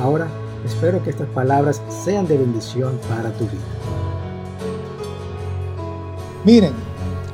Ahora, 0.00 0.28
espero 0.64 1.02
que 1.02 1.10
estas 1.10 1.28
palabras 1.28 1.82
sean 2.04 2.26
de 2.26 2.38
bendición 2.38 2.98
para 3.08 3.30
tu 3.32 3.44
vida. 3.44 3.60
Miren, 6.44 6.72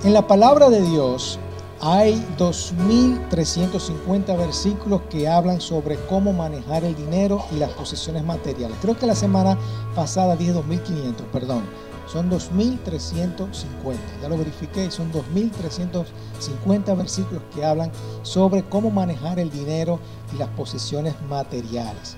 en 0.03 0.13
la 0.13 0.27
palabra 0.27 0.69
de 0.69 0.83
Dios 0.83 1.39
hay 1.81 2.15
2.350 2.39 4.37
versículos 4.37 5.03
que 5.09 5.29
hablan 5.29 5.61
sobre 5.61 5.95
cómo 6.07 6.33
manejar 6.33 6.83
el 6.83 6.97
dinero 6.97 7.45
y 7.53 7.57
las 7.57 7.71
posesiones 7.71 8.25
materiales. 8.25 8.77
Creo 8.83 8.99
que 8.99 9.07
la 9.07 9.15
semana 9.15 9.57
pasada 9.95 10.35
dije 10.35 10.53
2.500, 10.53 11.15
perdón. 11.33 11.63
Son 12.09 12.29
2.350. 12.29 13.97
Ya 14.23 14.29
lo 14.29 14.39
verifiqué, 14.39 14.91
son 14.91 15.13
2.350 15.13 16.97
versículos 16.97 17.43
que 17.55 17.65
hablan 17.65 17.93
sobre 18.23 18.65
cómo 18.65 18.91
manejar 18.91 19.39
el 19.39 19.51
dinero 19.51 20.01
y 20.35 20.39
las 20.39 20.49
posesiones 20.51 21.15
materiales. 21.29 22.17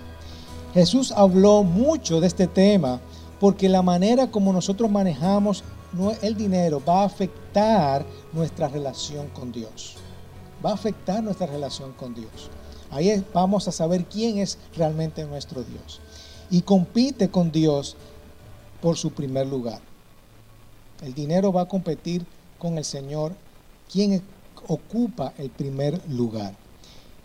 Jesús 0.79 1.11
habló 1.11 1.65
mucho 1.65 2.21
de 2.21 2.29
este 2.29 2.47
tema 2.47 3.01
porque 3.41 3.69
la 3.69 3.83
manera 3.83 4.31
como 4.31 4.53
nosotros 4.53 4.89
manejamos 4.89 5.65
el 6.23 6.37
dinero 6.37 6.81
va 6.87 7.03
a 7.03 7.07
afectar 7.07 8.07
nuestra 8.33 8.69
relación 8.69 9.27
con 9.31 9.51
Dios. 9.51 9.97
Va 10.65 10.71
a 10.71 10.75
afectar 10.75 11.21
nuestra 11.21 11.49
relación 11.49 11.93
con 11.95 12.15
Dios. 12.15 12.49
Ahí 12.93 13.25
vamos 13.35 13.67
a 13.67 13.73
saber 13.73 14.05
quién 14.05 14.39
es 14.39 14.57
realmente 14.77 15.25
nuestro 15.25 15.65
Dios. 15.65 16.01
Y 16.49 16.63
compite 16.63 17.29
con 17.29 17.51
Dios 17.51 17.97
por 18.81 18.97
su 18.97 19.11
primer 19.11 19.49
lugar. 19.49 19.81
El 21.03 21.13
dinero 21.13 21.53
va 21.53 21.63
a 21.63 21.69
competir 21.69 22.25
con 22.57 22.79
el 22.79 22.85
Señor, 22.85 23.33
quien 23.93 24.23
ocupa 24.69 25.33
el 25.39 25.51
primer 25.51 26.01
lugar. 26.09 26.55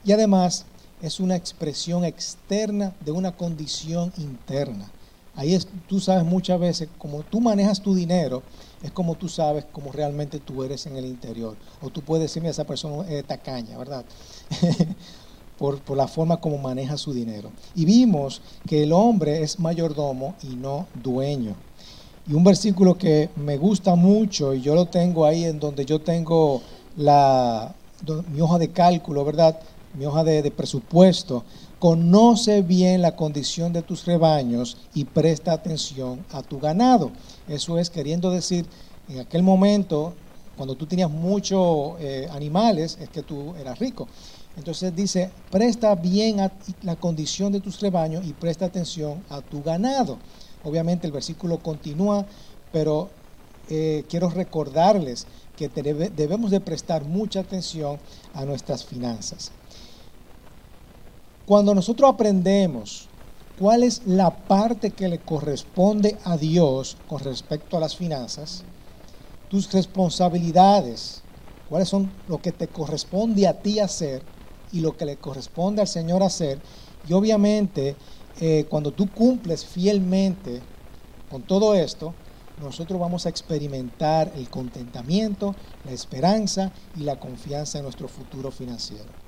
Y 0.03 0.11
además, 0.11 0.65
es 1.03 1.19
una 1.19 1.35
expresión 1.35 2.05
externa 2.05 2.93
de 3.03 3.11
una 3.11 3.33
condición 3.33 4.13
interna. 4.17 4.89
Ahí 5.35 5.53
es, 5.53 5.67
tú 5.89 5.99
sabes 5.99 6.23
muchas 6.23 6.57
veces, 6.59 6.87
como 6.97 7.23
tú 7.23 7.41
manejas 7.41 7.81
tu 7.81 7.93
dinero, 7.93 8.41
es 8.81 8.91
como 8.91 9.15
tú 9.15 9.27
sabes 9.27 9.65
cómo 9.73 9.91
realmente 9.91 10.39
tú 10.39 10.63
eres 10.63 10.85
en 10.85 10.95
el 10.95 11.05
interior. 11.05 11.57
O 11.81 11.89
tú 11.89 12.01
puedes 12.01 12.23
decirme 12.23 12.47
a 12.47 12.51
esa 12.51 12.63
persona 12.63 13.05
es 13.09 13.25
tacaña, 13.25 13.77
¿verdad? 13.77 14.05
por, 15.57 15.81
por, 15.81 15.97
la 15.97 16.07
forma 16.07 16.39
como 16.39 16.57
maneja 16.57 16.95
su 16.95 17.13
dinero. 17.13 17.51
Y 17.75 17.83
vimos 17.83 18.41
que 18.65 18.83
el 18.83 18.93
hombre 18.93 19.43
es 19.43 19.59
mayordomo 19.59 20.35
y 20.41 20.55
no 20.55 20.87
dueño. 21.03 21.55
Y 22.29 22.33
un 22.33 22.45
versículo 22.45 22.97
que 22.97 23.29
me 23.35 23.57
gusta 23.57 23.95
mucho, 23.95 24.53
y 24.53 24.61
yo 24.61 24.73
lo 24.73 24.85
tengo 24.85 25.25
ahí 25.25 25.43
en 25.43 25.59
donde 25.59 25.83
yo 25.83 25.99
tengo 25.99 26.61
la, 26.95 27.75
mi 28.31 28.41
hoja 28.41 28.57
de 28.57 28.69
cálculo, 28.69 29.25
¿verdad? 29.25 29.59
Mi 29.93 30.05
hoja 30.05 30.23
de, 30.23 30.49
presupuesto, 30.51 31.43
conoce 31.79 32.61
bien 32.61 33.01
la 33.01 33.15
condición 33.15 33.73
de 33.73 33.81
tus 33.81 34.05
rebaños 34.05 34.77
y 34.93 35.05
presta 35.05 35.53
atención 35.53 36.25
a 36.31 36.41
tu 36.41 36.59
ganado. 36.59 37.11
Eso 37.47 37.77
es 37.77 37.89
queriendo 37.89 38.31
decir, 38.31 38.65
en 39.09 39.19
aquel 39.19 39.43
momento, 39.43 40.13
cuando 40.55 40.75
tú 40.75 40.85
tenías 40.85 41.09
muchos 41.09 41.95
eh, 41.99 42.27
animales, 42.31 42.97
es 42.99 43.09
que 43.09 43.21
tú 43.21 43.53
eras 43.55 43.79
rico. 43.79 44.07
Entonces 44.55 44.95
dice, 44.95 45.31
presta 45.49 45.95
bien 45.95 46.39
a 46.39 46.51
la 46.83 46.95
condición 46.95 47.51
de 47.51 47.59
tus 47.59 47.79
rebaños 47.79 48.25
y 48.25 48.33
presta 48.33 48.65
atención 48.65 49.23
a 49.29 49.41
tu 49.41 49.63
ganado. 49.63 50.17
Obviamente 50.63 51.07
el 51.07 51.13
versículo 51.13 51.57
continúa, 51.57 52.25
pero 52.71 53.09
eh, 53.69 54.05
quiero 54.09 54.29
recordarles 54.29 55.25
que 55.55 55.69
debemos 55.69 56.51
de 56.51 56.59
prestar 56.59 57.03
mucha 57.03 57.41
atención 57.41 57.99
a 58.33 58.45
nuestras 58.45 58.83
finanzas. 58.83 59.51
Cuando 61.45 61.75
nosotros 61.75 62.09
aprendemos 62.09 63.09
cuál 63.59 63.83
es 63.83 64.03
la 64.05 64.47
parte 64.47 64.91
que 64.91 65.09
le 65.09 65.19
corresponde 65.19 66.17
a 66.23 66.37
Dios 66.37 66.95
con 67.05 67.19
respecto 67.19 67.75
a 67.75 67.81
las 67.81 67.97
finanzas, 67.97 68.63
tus 69.49 69.71
responsabilidades, 69.73 71.21
cuáles 71.69 71.89
son 71.89 72.09
lo 72.27 72.41
que 72.41 72.53
te 72.53 72.67
corresponde 72.69 73.45
a 73.45 73.61
ti 73.61 73.79
hacer 73.79 74.21
y 74.71 74.79
lo 74.79 74.95
que 74.95 75.05
le 75.05 75.17
corresponde 75.17 75.81
al 75.81 75.87
Señor 75.87 76.23
hacer, 76.23 76.61
y 77.07 77.11
obviamente 77.11 77.97
eh, 78.39 78.65
cuando 78.69 78.93
tú 78.93 79.11
cumples 79.11 79.65
fielmente 79.65 80.61
con 81.29 81.43
todo 81.43 81.75
esto, 81.75 82.13
nosotros 82.61 82.99
vamos 82.99 83.25
a 83.25 83.29
experimentar 83.29 84.31
el 84.35 84.49
contentamiento, 84.49 85.55
la 85.83 85.91
esperanza 85.91 86.71
y 86.95 87.01
la 87.01 87.19
confianza 87.19 87.79
en 87.79 87.83
nuestro 87.83 88.07
futuro 88.07 88.49
financiero. 88.49 89.22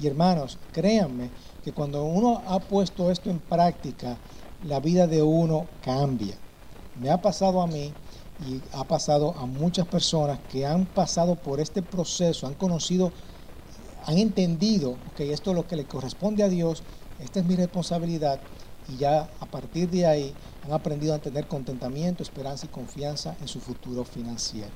Y 0.00 0.06
hermanos, 0.06 0.58
créanme 0.72 1.30
que 1.64 1.72
cuando 1.72 2.04
uno 2.04 2.42
ha 2.46 2.60
puesto 2.60 3.10
esto 3.10 3.30
en 3.30 3.40
práctica, 3.40 4.16
la 4.64 4.80
vida 4.80 5.06
de 5.06 5.22
uno 5.22 5.66
cambia. 5.82 6.36
Me 7.00 7.10
ha 7.10 7.20
pasado 7.20 7.60
a 7.60 7.66
mí 7.66 7.92
y 8.46 8.60
ha 8.72 8.84
pasado 8.84 9.34
a 9.36 9.46
muchas 9.46 9.86
personas 9.86 10.38
que 10.50 10.64
han 10.64 10.86
pasado 10.86 11.34
por 11.34 11.60
este 11.60 11.82
proceso, 11.82 12.46
han 12.46 12.54
conocido, 12.54 13.12
han 14.06 14.18
entendido 14.18 14.96
que 15.16 15.32
esto 15.32 15.50
es 15.50 15.56
lo 15.56 15.66
que 15.66 15.76
le 15.76 15.84
corresponde 15.84 16.42
a 16.42 16.48
Dios, 16.48 16.82
esta 17.18 17.40
es 17.40 17.46
mi 17.46 17.56
responsabilidad 17.56 18.40
y 18.88 18.96
ya 18.96 19.28
a 19.40 19.46
partir 19.46 19.90
de 19.90 20.06
ahí 20.06 20.34
han 20.64 20.72
aprendido 20.72 21.14
a 21.14 21.18
tener 21.18 21.46
contentamiento, 21.46 22.22
esperanza 22.22 22.66
y 22.66 22.68
confianza 22.68 23.36
en 23.40 23.48
su 23.48 23.60
futuro 23.60 24.04
financiero. 24.04 24.70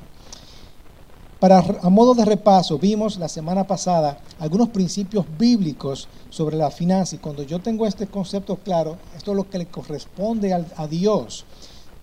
Para, 1.42 1.58
a 1.58 1.90
modo 1.90 2.14
de 2.14 2.24
repaso, 2.24 2.78
vimos 2.78 3.16
la 3.16 3.28
semana 3.28 3.66
pasada 3.66 4.16
algunos 4.38 4.68
principios 4.68 5.26
bíblicos 5.36 6.06
sobre 6.30 6.56
la 6.56 6.70
finanza 6.70 7.16
y 7.16 7.18
cuando 7.18 7.42
yo 7.42 7.58
tengo 7.58 7.84
este 7.84 8.06
concepto 8.06 8.58
claro, 8.58 8.96
esto 9.16 9.32
es 9.32 9.36
lo 9.36 9.50
que 9.50 9.58
le 9.58 9.66
corresponde 9.66 10.54
a, 10.54 10.86
Dios. 10.86 11.44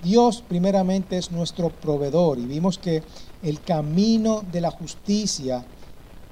Dios 0.03 0.43
primeramente 0.45 1.17
es 1.17 1.31
nuestro 1.31 1.69
proveedor 1.69 2.37
y 2.37 2.47
vimos 2.47 2.77
que 2.77 3.01
el 3.41 3.61
camino 3.61 4.43
de 4.51 4.59
la 4.59 4.71
justicia 4.71 5.63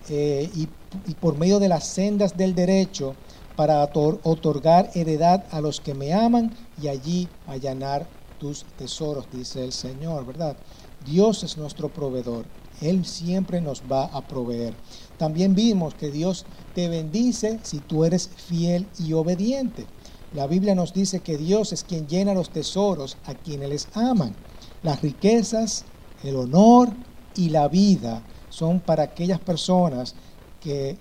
eh, 0.10 0.52
y, 0.54 0.68
y, 1.10 1.14
por 1.14 1.38
medio 1.38 1.60
de 1.60 1.70
las 1.70 1.88
sendas 1.88 2.36
del 2.36 2.56
derecho 2.56 3.16
para 3.56 3.84
otorgar 3.86 4.92
heredad 4.96 5.46
a 5.52 5.62
los 5.62 5.80
que 5.80 5.94
me 5.94 6.12
aman 6.14 6.54
y 6.82 6.90
allí 6.90 7.30
allanar 7.48 8.06
tus 8.38 8.66
tesoros, 8.78 9.28
dice 9.32 9.64
el 9.64 9.72
Señor, 9.72 10.26
¿verdad? 10.26 10.58
Dios 11.06 11.44
es 11.44 11.58
nuestro 11.58 11.88
proveedor. 11.88 12.44
Él 12.82 13.06
siempre 13.06 13.62
nos 13.62 13.84
va 13.92 14.06
a 14.06 14.28
proveer. 14.28 14.74
También 15.18 15.56
vimos 15.56 15.94
que 15.96 16.12
Dios 16.12 16.46
te 16.76 16.90
bendice 16.90 17.60
si 17.64 17.80
tú 17.80 18.06
eres 18.06 18.30
fiel 18.36 18.88
y 19.00 19.14
obediente. 19.14 19.86
La 20.34 20.46
Biblia 20.46 20.76
nos 20.76 20.94
dice 20.94 21.22
que 21.22 21.38
Dios 21.38 21.74
es 21.74 21.84
quien 21.84 22.08
llena 22.08 22.34
los 22.34 22.50
tesoros 22.50 23.18
a 23.26 23.34
quienes 23.34 23.70
les 23.70 23.88
aman. 23.94 24.36
Las 24.84 25.02
riquezas, 25.02 25.86
el 26.24 26.36
honor 26.36 26.90
y 27.36 27.50
la 27.50 27.68
vida 27.68 28.24
son 28.50 28.80
para 28.80 29.04
aquellas 29.04 29.40
personas 29.40 30.16
que 30.62 30.98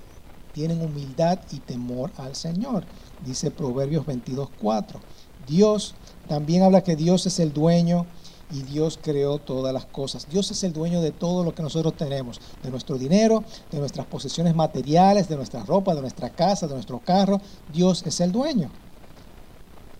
tienen 0.52 0.80
humildad 0.80 1.38
y 1.52 1.58
temor 1.58 2.10
al 2.16 2.34
Señor. 2.34 2.84
Dice 3.24 3.50
Proverbios 3.50 4.06
22.4. 4.06 5.00
Dios 5.46 5.94
también 6.28 6.62
habla 6.62 6.82
que 6.82 6.96
Dios 6.96 7.26
es 7.26 7.38
el 7.40 7.52
dueño 7.52 8.06
y 8.50 8.62
Dios 8.62 8.98
creó 9.02 9.38
todas 9.38 9.72
las 9.72 9.86
cosas. 9.86 10.28
Dios 10.30 10.50
es 10.50 10.62
el 10.62 10.72
dueño 10.72 11.00
de 11.00 11.10
todo 11.10 11.42
lo 11.44 11.54
que 11.54 11.62
nosotros 11.62 11.96
tenemos, 11.96 12.40
de 12.62 12.70
nuestro 12.70 12.96
dinero, 12.96 13.44
de 13.70 13.78
nuestras 13.78 14.06
posesiones 14.06 14.54
materiales, 14.54 15.28
de 15.28 15.36
nuestra 15.36 15.64
ropa, 15.64 15.94
de 15.94 16.00
nuestra 16.00 16.30
casa, 16.30 16.66
de 16.66 16.74
nuestro 16.74 17.00
carro. 17.00 17.40
Dios 17.72 18.04
es 18.06 18.20
el 18.20 18.30
dueño. 18.32 18.70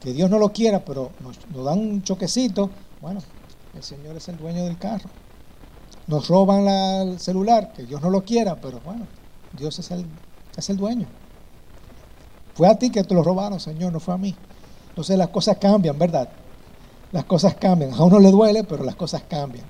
Que 0.01 0.13
Dios 0.13 0.31
no 0.31 0.39
lo 0.39 0.53
quiera, 0.53 0.85
pero 0.85 1.11
nos, 1.21 1.65
dan 1.65 1.79
un 1.79 2.03
choquecito. 2.03 2.71
Bueno, 3.01 3.21
el 3.75 3.83
Señor 3.83 4.17
es 4.17 4.29
el 4.29 4.37
dueño 4.37 4.65
del 4.65 4.79
carro. 4.79 5.11
Nos 6.07 6.29
roban 6.29 6.69
el 6.69 7.19
celular, 7.19 7.73
que 7.73 7.83
Dios 7.83 8.01
no 8.01 8.11
lo 8.11 8.25
quiera, 8.25 8.55
pero 8.61 8.81
bueno, 8.85 9.07
Dios 9.59 9.79
es 9.81 9.91
el, 9.91 10.07
es 10.57 10.71
el 10.71 10.77
dueño. 10.77 11.07
Fue 12.55 12.69
a 12.69 12.79
ti 12.79 12.91
que 12.91 13.03
te 13.03 13.13
lo 13.13 13.25
robaron, 13.25 13.59
Señor, 13.59 13.93
no 13.93 13.99
fue 13.99 14.15
a 14.15 14.19
mí. 14.19 14.37
Entonces 14.91 15.19
las 15.19 15.29
cosas 15.29 15.59
cambian, 15.59 15.99
¿verdad? 15.99 16.29
Las 17.13 17.25
cosas 17.25 17.55
cambian. 17.55 17.93
A 17.93 18.03
uno 18.03 18.19
le 18.19 18.31
duele, 18.31 18.65
pero 18.65 18.85
las 18.85 18.97
cosas 18.97 19.23
cambian. 19.29 19.65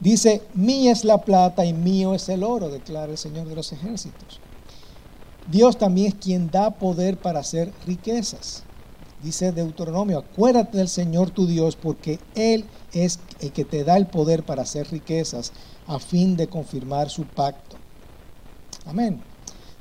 Dice, 0.00 0.42
mía 0.54 0.92
es 0.92 1.04
la 1.04 1.18
plata 1.18 1.64
y 1.64 1.72
mío 1.72 2.14
es 2.14 2.28
el 2.28 2.44
oro, 2.44 2.68
declara 2.68 3.10
el 3.10 3.18
Señor 3.18 3.48
de 3.48 3.56
los 3.56 3.72
ejércitos. 3.72 4.40
Dios 5.50 5.78
también 5.78 6.08
es 6.08 6.14
quien 6.14 6.50
da 6.50 6.70
poder 6.70 7.16
para 7.16 7.40
hacer 7.40 7.72
riquezas. 7.86 8.62
Dice 9.22 9.50
Deuteronomio, 9.50 10.18
acuérdate 10.18 10.78
del 10.78 10.88
Señor 10.88 11.30
tu 11.30 11.46
Dios 11.46 11.74
porque 11.74 12.20
Él 12.36 12.64
es 12.92 13.18
el 13.40 13.50
que 13.50 13.64
te 13.64 13.82
da 13.82 13.96
el 13.96 14.06
poder 14.06 14.44
para 14.44 14.62
hacer 14.62 14.88
riquezas 14.90 15.52
a 15.88 15.98
fin 15.98 16.36
de 16.36 16.46
confirmar 16.46 17.10
su 17.10 17.24
pacto. 17.24 17.76
Amén. 18.86 19.20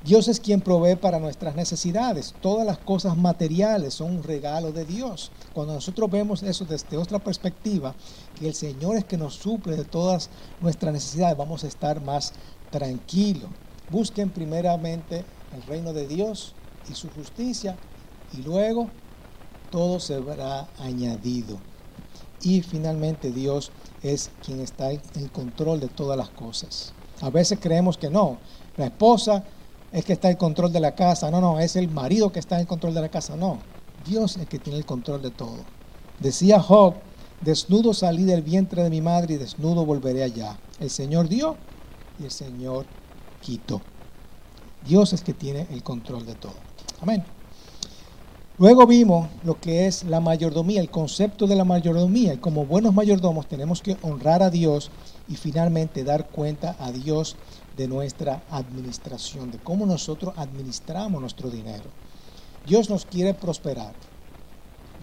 Dios 0.03 0.27
es 0.27 0.39
quien 0.39 0.61
provee 0.61 0.95
para 0.95 1.19
nuestras 1.19 1.55
necesidades. 1.55 2.33
Todas 2.41 2.65
las 2.65 2.77
cosas 2.77 3.17
materiales 3.17 3.95
son 3.95 4.17
un 4.17 4.23
regalo 4.23 4.71
de 4.71 4.85
Dios. 4.85 5.31
Cuando 5.53 5.73
nosotros 5.73 6.09
vemos 6.09 6.43
eso 6.43 6.65
desde 6.65 6.97
otra 6.97 7.19
perspectiva, 7.19 7.95
que 8.35 8.47
el 8.47 8.53
Señor 8.53 8.95
es 8.95 9.05
que 9.05 9.17
nos 9.17 9.35
suple 9.35 9.75
de 9.75 9.85
todas 9.85 10.29
nuestras 10.61 10.93
necesidades, 10.93 11.35
vamos 11.35 11.63
a 11.63 11.67
estar 11.67 12.01
más 12.01 12.33
tranquilos. 12.69 13.49
Busquen 13.89 14.29
primeramente 14.29 15.25
el 15.55 15.63
reino 15.63 15.93
de 15.93 16.07
Dios 16.07 16.53
y 16.89 16.93
su 16.93 17.09
justicia 17.09 17.75
y 18.37 18.43
luego 18.43 18.89
todo 19.71 19.99
se 19.99 20.19
verá 20.19 20.67
añadido. 20.79 21.57
Y 22.41 22.61
finalmente 22.61 23.31
Dios 23.31 23.71
es 24.03 24.29
quien 24.45 24.61
está 24.61 24.91
en 24.91 25.27
control 25.33 25.79
de 25.79 25.87
todas 25.87 26.17
las 26.17 26.29
cosas. 26.29 26.93
A 27.21 27.29
veces 27.29 27.57
creemos 27.59 27.97
que 27.97 28.09
no, 28.09 28.37
la 28.77 28.85
esposa 28.85 29.43
es 29.91 30.05
que 30.05 30.13
está 30.13 30.29
en 30.29 30.37
control 30.37 30.71
de 30.71 30.79
la 30.79 30.95
casa, 30.95 31.31
no, 31.31 31.41
no, 31.41 31.59
es 31.59 31.75
el 31.75 31.89
marido 31.89 32.31
que 32.31 32.39
está 32.39 32.59
en 32.59 32.65
control 32.65 32.93
de 32.93 33.01
la 33.01 33.09
casa, 33.09 33.35
no, 33.35 33.59
Dios 34.05 34.35
es 34.35 34.43
el 34.43 34.47
que 34.47 34.59
tiene 34.59 34.79
el 34.79 34.85
control 34.85 35.21
de 35.21 35.31
todo. 35.31 35.57
Decía 36.19 36.59
Job, 36.59 36.95
desnudo 37.41 37.93
salí 37.93 38.23
del 38.23 38.41
vientre 38.41 38.83
de 38.83 38.89
mi 38.89 39.01
madre 39.01 39.35
y 39.35 39.37
desnudo 39.37 39.85
volveré 39.85 40.23
allá. 40.23 40.57
El 40.79 40.89
Señor 40.89 41.27
dio 41.27 41.55
y 42.19 42.25
el 42.25 42.31
Señor 42.31 42.85
quitó. 43.41 43.81
Dios 44.85 45.13
es 45.13 45.21
que 45.21 45.33
tiene 45.33 45.67
el 45.71 45.83
control 45.83 46.25
de 46.25 46.35
todo. 46.35 46.55
Amén. 47.01 47.23
Luego 48.59 48.87
vimos 48.87 49.29
lo 49.43 49.59
que 49.59 49.85
es 49.85 50.03
la 50.03 50.19
mayordomía, 50.19 50.81
el 50.81 50.89
concepto 50.89 51.45
de 51.45 51.55
la 51.55 51.63
mayordomía. 51.63 52.33
Y 52.33 52.37
como 52.37 52.65
buenos 52.65 52.93
mayordomos 52.93 53.47
tenemos 53.47 53.83
que 53.83 53.97
honrar 54.01 54.41
a 54.41 54.49
Dios 54.49 54.89
y 55.27 55.35
finalmente 55.35 56.03
dar 56.03 56.29
cuenta 56.29 56.75
a 56.79 56.91
Dios 56.91 57.35
de 57.77 57.87
nuestra 57.87 58.43
administración, 58.49 59.51
de 59.51 59.59
cómo 59.59 59.85
nosotros 59.85 60.33
administramos 60.35 61.21
nuestro 61.21 61.49
dinero. 61.49 61.85
Dios 62.65 62.89
nos 62.89 63.05
quiere 63.05 63.33
prosperar. 63.33 63.93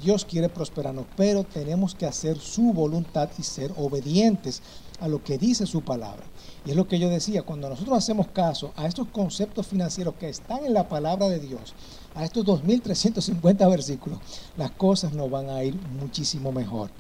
Dios 0.03 0.25
quiere 0.25 0.49
prosperarnos, 0.49 1.07
pero 1.17 1.45
tenemos 1.45 1.95
que 1.95 2.05
hacer 2.05 2.39
su 2.39 2.73
voluntad 2.73 3.31
y 3.39 3.43
ser 3.43 3.73
obedientes 3.77 4.61
a 5.01 5.09
lo 5.09 5.23
que 5.23 5.39
dice 5.39 5.67
su 5.67 5.83
palabra. 5.83 6.25
Y 6.67 6.71
es 6.71 6.77
lo 6.77 6.89
que 6.89 6.99
yo 6.99 7.09
decía, 7.09 7.43
cuando 7.43 7.69
nosotros 7.69 7.97
hacemos 7.97 8.27
caso 8.29 8.73
a 8.77 8.87
estos 8.87 9.09
conceptos 9.09 9.67
financieros 9.67 10.15
que 10.19 10.29
están 10.29 10.65
en 10.65 10.75
la 10.75 10.89
palabra 10.89 11.29
de 11.29 11.39
Dios, 11.39 11.75
a 12.15 12.25
estos 12.25 12.45
2.350 12.45 13.71
versículos, 13.71 14.19
las 14.57 14.73
cosas 14.73 15.13
nos 15.13 15.31
van 15.31 15.49
a 15.49 15.63
ir 15.63 15.75
muchísimo 16.01 16.53
mejor. 16.53 16.91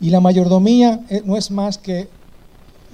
Y 0.00 0.10
la 0.10 0.20
mayordomía 0.20 1.00
eh, 1.08 1.22
no 1.24 1.36
es 1.36 1.50
más 1.50 1.78
que 1.78 2.08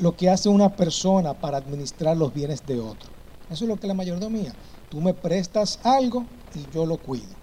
lo 0.00 0.16
que 0.16 0.30
hace 0.30 0.48
una 0.48 0.74
persona 0.74 1.34
para 1.34 1.58
administrar 1.58 2.16
los 2.16 2.32
bienes 2.32 2.66
de 2.66 2.80
otro. 2.80 3.10
Eso 3.50 3.64
es 3.64 3.68
lo 3.68 3.76
que 3.76 3.86
es 3.86 3.88
la 3.88 3.94
mayordomía. 3.94 4.54
Tú 4.88 5.00
me 5.00 5.12
prestas 5.12 5.78
algo 5.82 6.24
y 6.54 6.72
yo 6.72 6.86
lo 6.86 6.96
cuido. 6.98 7.34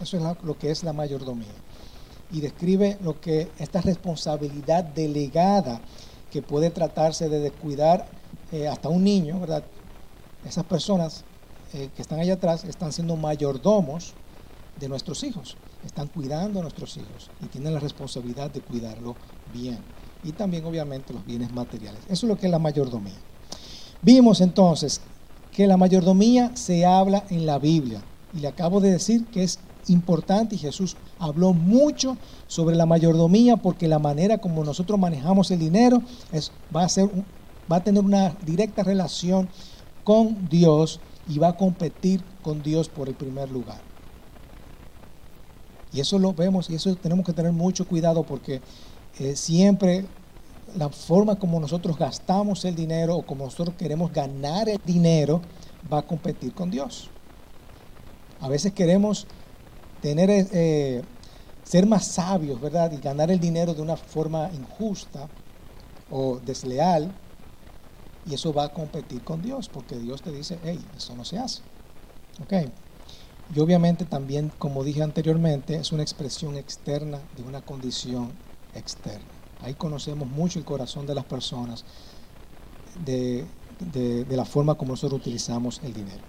Eso 0.00 0.16
es 0.16 0.22
lo 0.42 0.58
que 0.58 0.70
es 0.70 0.82
la 0.82 0.92
mayordomía. 0.92 1.54
Y 2.32 2.40
describe 2.40 2.98
lo 3.02 3.20
que 3.20 3.50
esta 3.58 3.80
responsabilidad 3.80 4.82
delegada 4.84 5.80
que 6.30 6.42
puede 6.42 6.70
tratarse 6.70 7.28
de 7.28 7.40
descuidar 7.40 8.08
eh, 8.50 8.66
hasta 8.66 8.88
un 8.88 9.04
niño, 9.04 9.38
¿verdad? 9.38 9.62
Esas 10.44 10.64
personas 10.64 11.24
eh, 11.74 11.88
que 11.94 12.02
están 12.02 12.18
allá 12.18 12.34
atrás 12.34 12.64
están 12.64 12.92
siendo 12.92 13.16
mayordomos 13.16 14.14
de 14.80 14.88
nuestros 14.88 15.22
hijos, 15.22 15.56
están 15.84 16.08
cuidando 16.08 16.58
a 16.58 16.62
nuestros 16.62 16.96
hijos 16.96 17.30
y 17.40 17.46
tienen 17.46 17.74
la 17.74 17.80
responsabilidad 17.80 18.50
de 18.50 18.60
cuidarlo 18.60 19.14
bien. 19.52 19.78
Y 20.24 20.32
también 20.32 20.64
obviamente 20.64 21.12
los 21.12 21.24
bienes 21.26 21.52
materiales. 21.52 22.00
Eso 22.08 22.26
es 22.26 22.30
lo 22.30 22.36
que 22.36 22.46
es 22.46 22.52
la 22.52 22.58
mayordomía. 22.58 23.14
Vimos 24.02 24.40
entonces 24.40 25.00
que 25.52 25.66
la 25.66 25.76
mayordomía 25.76 26.56
se 26.56 26.86
habla 26.86 27.24
en 27.30 27.46
la 27.46 27.58
Biblia. 27.58 28.02
Y 28.34 28.40
le 28.40 28.48
acabo 28.48 28.80
de 28.80 28.92
decir 28.92 29.26
que 29.26 29.42
es 29.42 29.58
importante 29.88 30.54
y 30.54 30.58
Jesús 30.58 30.96
habló 31.18 31.52
mucho 31.52 32.16
sobre 32.46 32.76
la 32.76 32.86
mayordomía 32.86 33.56
porque 33.56 33.88
la 33.88 33.98
manera 33.98 34.38
como 34.38 34.64
nosotros 34.64 34.98
manejamos 34.98 35.50
el 35.50 35.58
dinero 35.58 36.02
es, 36.30 36.52
va, 36.74 36.84
a 36.84 36.88
ser, 36.88 37.10
va 37.70 37.76
a 37.76 37.84
tener 37.84 38.02
una 38.02 38.30
directa 38.46 38.82
relación 38.82 39.48
con 40.04 40.48
Dios 40.48 41.00
y 41.28 41.38
va 41.38 41.48
a 41.48 41.56
competir 41.56 42.22
con 42.42 42.62
Dios 42.62 42.88
por 42.88 43.08
el 43.08 43.14
primer 43.14 43.50
lugar. 43.50 43.80
Y 45.92 46.00
eso 46.00 46.18
lo 46.18 46.32
vemos 46.32 46.70
y 46.70 46.74
eso 46.74 46.94
tenemos 46.96 47.26
que 47.26 47.32
tener 47.32 47.52
mucho 47.52 47.86
cuidado 47.86 48.22
porque 48.22 48.62
eh, 49.22 49.36
siempre 49.36 50.04
la 50.76 50.88
forma 50.88 51.36
como 51.36 51.60
nosotros 51.60 51.96
gastamos 51.96 52.64
el 52.64 52.74
dinero 52.74 53.16
o 53.16 53.22
como 53.22 53.44
nosotros 53.44 53.76
queremos 53.76 54.12
ganar 54.12 54.68
el 54.68 54.80
dinero 54.84 55.40
va 55.92 55.98
a 55.98 56.02
competir 56.02 56.52
con 56.52 56.70
Dios. 56.70 57.08
A 58.40 58.48
veces 58.48 58.72
queremos 58.72 59.26
tener, 60.00 60.28
eh, 60.30 61.02
ser 61.62 61.86
más 61.86 62.06
sabios, 62.06 62.60
¿verdad? 62.60 62.90
Y 62.90 62.96
ganar 62.96 63.30
el 63.30 63.38
dinero 63.38 63.74
de 63.74 63.82
una 63.82 63.96
forma 63.96 64.50
injusta 64.52 65.28
o 66.10 66.40
desleal. 66.44 67.12
Y 68.26 68.34
eso 68.34 68.52
va 68.52 68.64
a 68.64 68.68
competir 68.72 69.22
con 69.22 69.42
Dios, 69.42 69.68
porque 69.68 69.98
Dios 69.98 70.22
te 70.22 70.32
dice, 70.32 70.58
hey, 70.64 70.80
eso 70.96 71.14
no 71.14 71.24
se 71.24 71.38
hace. 71.38 71.62
¿Ok? 72.42 72.68
Y 73.54 73.60
obviamente 73.60 74.04
también, 74.04 74.50
como 74.58 74.82
dije 74.84 75.02
anteriormente, 75.02 75.76
es 75.76 75.92
una 75.92 76.02
expresión 76.02 76.56
externa 76.56 77.20
de 77.36 77.42
una 77.42 77.60
condición 77.60 78.32
externa. 78.74 79.26
Ahí 79.62 79.74
conocemos 79.74 80.28
mucho 80.28 80.58
el 80.58 80.64
corazón 80.64 81.06
de 81.06 81.14
las 81.14 81.24
personas, 81.24 81.84
de, 83.04 83.44
de 83.92 84.36
la 84.36 84.44
forma 84.44 84.74
como 84.74 84.92
nosotros 84.92 85.20
utilizamos 85.20 85.80
el 85.84 85.92
dinero. 85.92 86.22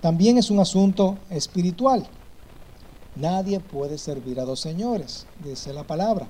También 0.00 0.38
es 0.38 0.50
un 0.50 0.60
asunto 0.60 1.18
espiritual. 1.30 2.06
Nadie 3.16 3.58
puede 3.58 3.98
servir 3.98 4.38
a 4.38 4.44
dos 4.44 4.60
señores, 4.60 5.26
dice 5.42 5.72
la 5.72 5.84
palabra. 5.84 6.28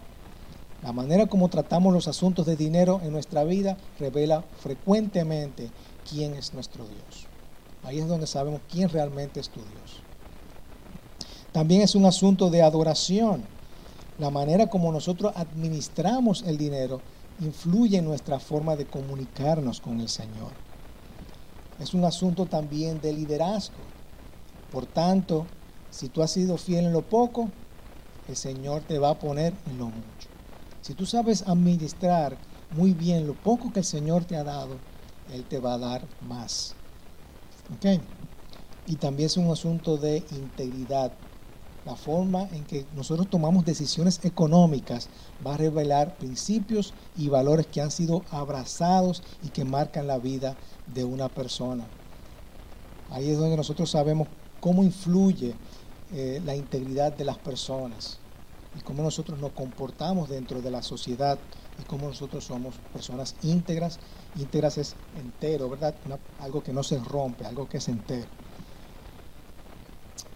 La 0.83 0.93
manera 0.93 1.27
como 1.27 1.49
tratamos 1.49 1.93
los 1.93 2.09
asuntos 2.09 2.47
de 2.47 2.57
dinero 2.57 3.01
en 3.03 3.13
nuestra 3.13 3.45
vida 3.45 3.77
revela 3.99 4.45
frecuentemente 4.61 5.71
quién 6.09 6.35
es 6.35 6.55
nuestro 6.55 6.85
Dios. 6.87 7.27
Ahí 7.83 7.99
es 7.99 8.09
donde 8.09 8.27
sabemos 8.27 8.61
quién 8.71 8.89
realmente 8.89 9.41
es 9.41 9.49
tu 9.49 9.61
Dios. 9.61 10.03
También 11.53 11.83
es 11.83 11.95
un 11.95 12.07
asunto 12.07 12.49
de 12.51 12.63
adoración. 12.63 13.45
La 14.19 14.31
manera 14.31 14.67
como 14.67 14.91
nosotros 14.91 15.33
administramos 15.37 16.43
el 16.43 16.59
dinero 16.59 17.01
influye 17.41 17.99
en 17.99 18.05
nuestra 18.05 18.41
forma 18.41 18.75
de 18.75 18.87
comunicarnos 18.87 19.81
con 19.81 20.01
el 20.01 20.09
Señor. 20.09 20.51
Es 21.79 21.95
un 21.95 22.05
asunto 22.05 22.47
también 22.47 23.01
de 23.01 23.13
liderazgo. 23.13 23.77
Por 24.73 24.87
tanto, 24.87 25.47
si 25.91 26.09
tú 26.09 26.23
has 26.23 26.33
sido 26.33 26.57
fiel 26.59 26.87
en 26.87 26.93
lo 26.93 27.03
poco, 27.03 27.49
el 28.27 28.37
Señor 28.37 28.83
te 28.83 28.99
va 28.99 29.11
a 29.11 29.19
poner 29.19 29.55
en 29.71 29.79
lo 29.79 29.87
mucho. 29.87 30.29
Si 30.83 30.95
tú 30.95 31.07
sabes 31.07 31.47
administrar 31.47 32.37
muy 32.77 32.93
bien 32.93 33.27
lo 33.27 33.35
poco 33.35 33.73
que 33.73 33.81
el 33.81 33.85
Señor 33.85 34.25
te 34.25 34.37
ha 34.37 34.45
dado, 34.45 34.77
Él 35.33 35.45
te 35.45 35.59
va 35.59 35.75
a 35.75 35.79
dar 35.79 36.03
más. 36.27 36.75
¿Ok? 37.75 38.01
Y 38.87 38.97
también 38.97 39.27
es 39.27 39.37
un 39.37 39.51
asunto 39.51 39.97
de 39.97 40.25
integridad. 40.33 41.13
La 41.89 41.97
forma 41.97 42.47
en 42.53 42.67
que 42.67 42.85
nosotros 42.95 43.31
tomamos 43.31 43.65
decisiones 43.65 44.21
económicas 44.23 45.09
va 45.45 45.55
a 45.55 45.57
revelar 45.57 46.19
principios 46.19 46.93
y 47.17 47.31
valores 47.31 47.67
que 47.67 47.81
han 47.81 47.91
sido 47.91 48.27
abrazados 48.31 49.23
y 49.43 49.49
que 49.49 49.65
marcan 49.65 50.07
la 50.07 50.19
vida 50.19 50.55
de 50.87 51.05
una 51.05 51.31
persona. 51.31 51.89
Ahí 53.09 53.31
es 53.31 53.39
donde 53.39 53.57
nosotros 53.57 53.91
sabemos 53.91 54.29
cómo 54.61 54.85
influye 54.85 55.57
eh, 56.13 56.43
la 56.45 56.55
integridad 56.55 57.11
de 57.17 57.25
las 57.25 57.39
personas 57.39 58.19
y 58.75 58.81
cómo 58.81 59.03
nosotros 59.03 59.39
nos 59.39 59.53
comportamos 59.53 60.29
dentro 60.29 60.61
de 60.61 60.71
la 60.71 60.83
sociedad 60.83 61.39
y 61.79 61.85
cómo 61.85 62.07
nosotros 62.07 62.45
somos 62.45 62.75
personas 62.93 63.35
íntegras. 63.41 63.99
Íntegras 64.35 64.77
es 64.77 64.95
entero, 65.15 65.71
¿verdad? 65.71 65.95
algo 66.39 66.63
que 66.63 66.75
no 66.75 66.83
se 66.83 66.99
rompe, 66.99 67.47
algo 67.47 67.67
que 67.67 67.79
es 67.79 67.89
entero. 67.89 68.29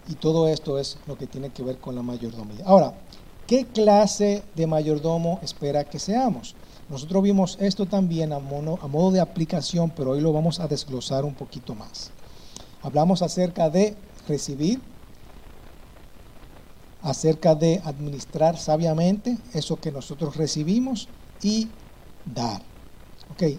Y 0.08 0.14
todo 0.14 0.48
esto 0.48 0.78
es 0.78 0.98
lo 1.06 1.16
que 1.16 1.26
tiene 1.26 1.50
que 1.50 1.62
ver 1.62 1.78
con 1.78 1.94
la 1.94 2.02
mayordomía. 2.02 2.64
Ahora, 2.64 2.94
¿qué 3.46 3.66
clase 3.66 4.42
de 4.54 4.66
mayordomo 4.66 5.38
espera 5.42 5.84
que 5.84 5.98
seamos? 5.98 6.54
Nosotros 6.88 7.22
vimos 7.22 7.56
esto 7.60 7.86
también 7.86 8.32
a, 8.32 8.38
modo 8.38 9.10
de 9.12 9.20
aplicación, 9.20 9.90
pero 9.90 10.10
hoy 10.10 10.20
lo 10.20 10.32
vamos 10.32 10.60
a 10.60 10.68
desglosar 10.68 11.24
un 11.24 11.34
poquito 11.34 11.74
más. 11.74 12.10
Hablamos 12.82 13.22
acerca 13.22 13.70
de 13.70 13.96
recibir, 14.28 14.80
acerca 17.00 17.54
de 17.54 17.80
administrar 17.84 18.58
sabiamente 18.58 19.38
eso 19.54 19.76
que 19.76 19.92
nosotros 19.92 20.36
recibimos 20.36 21.08
y 21.42 21.68
dar. 22.26 22.60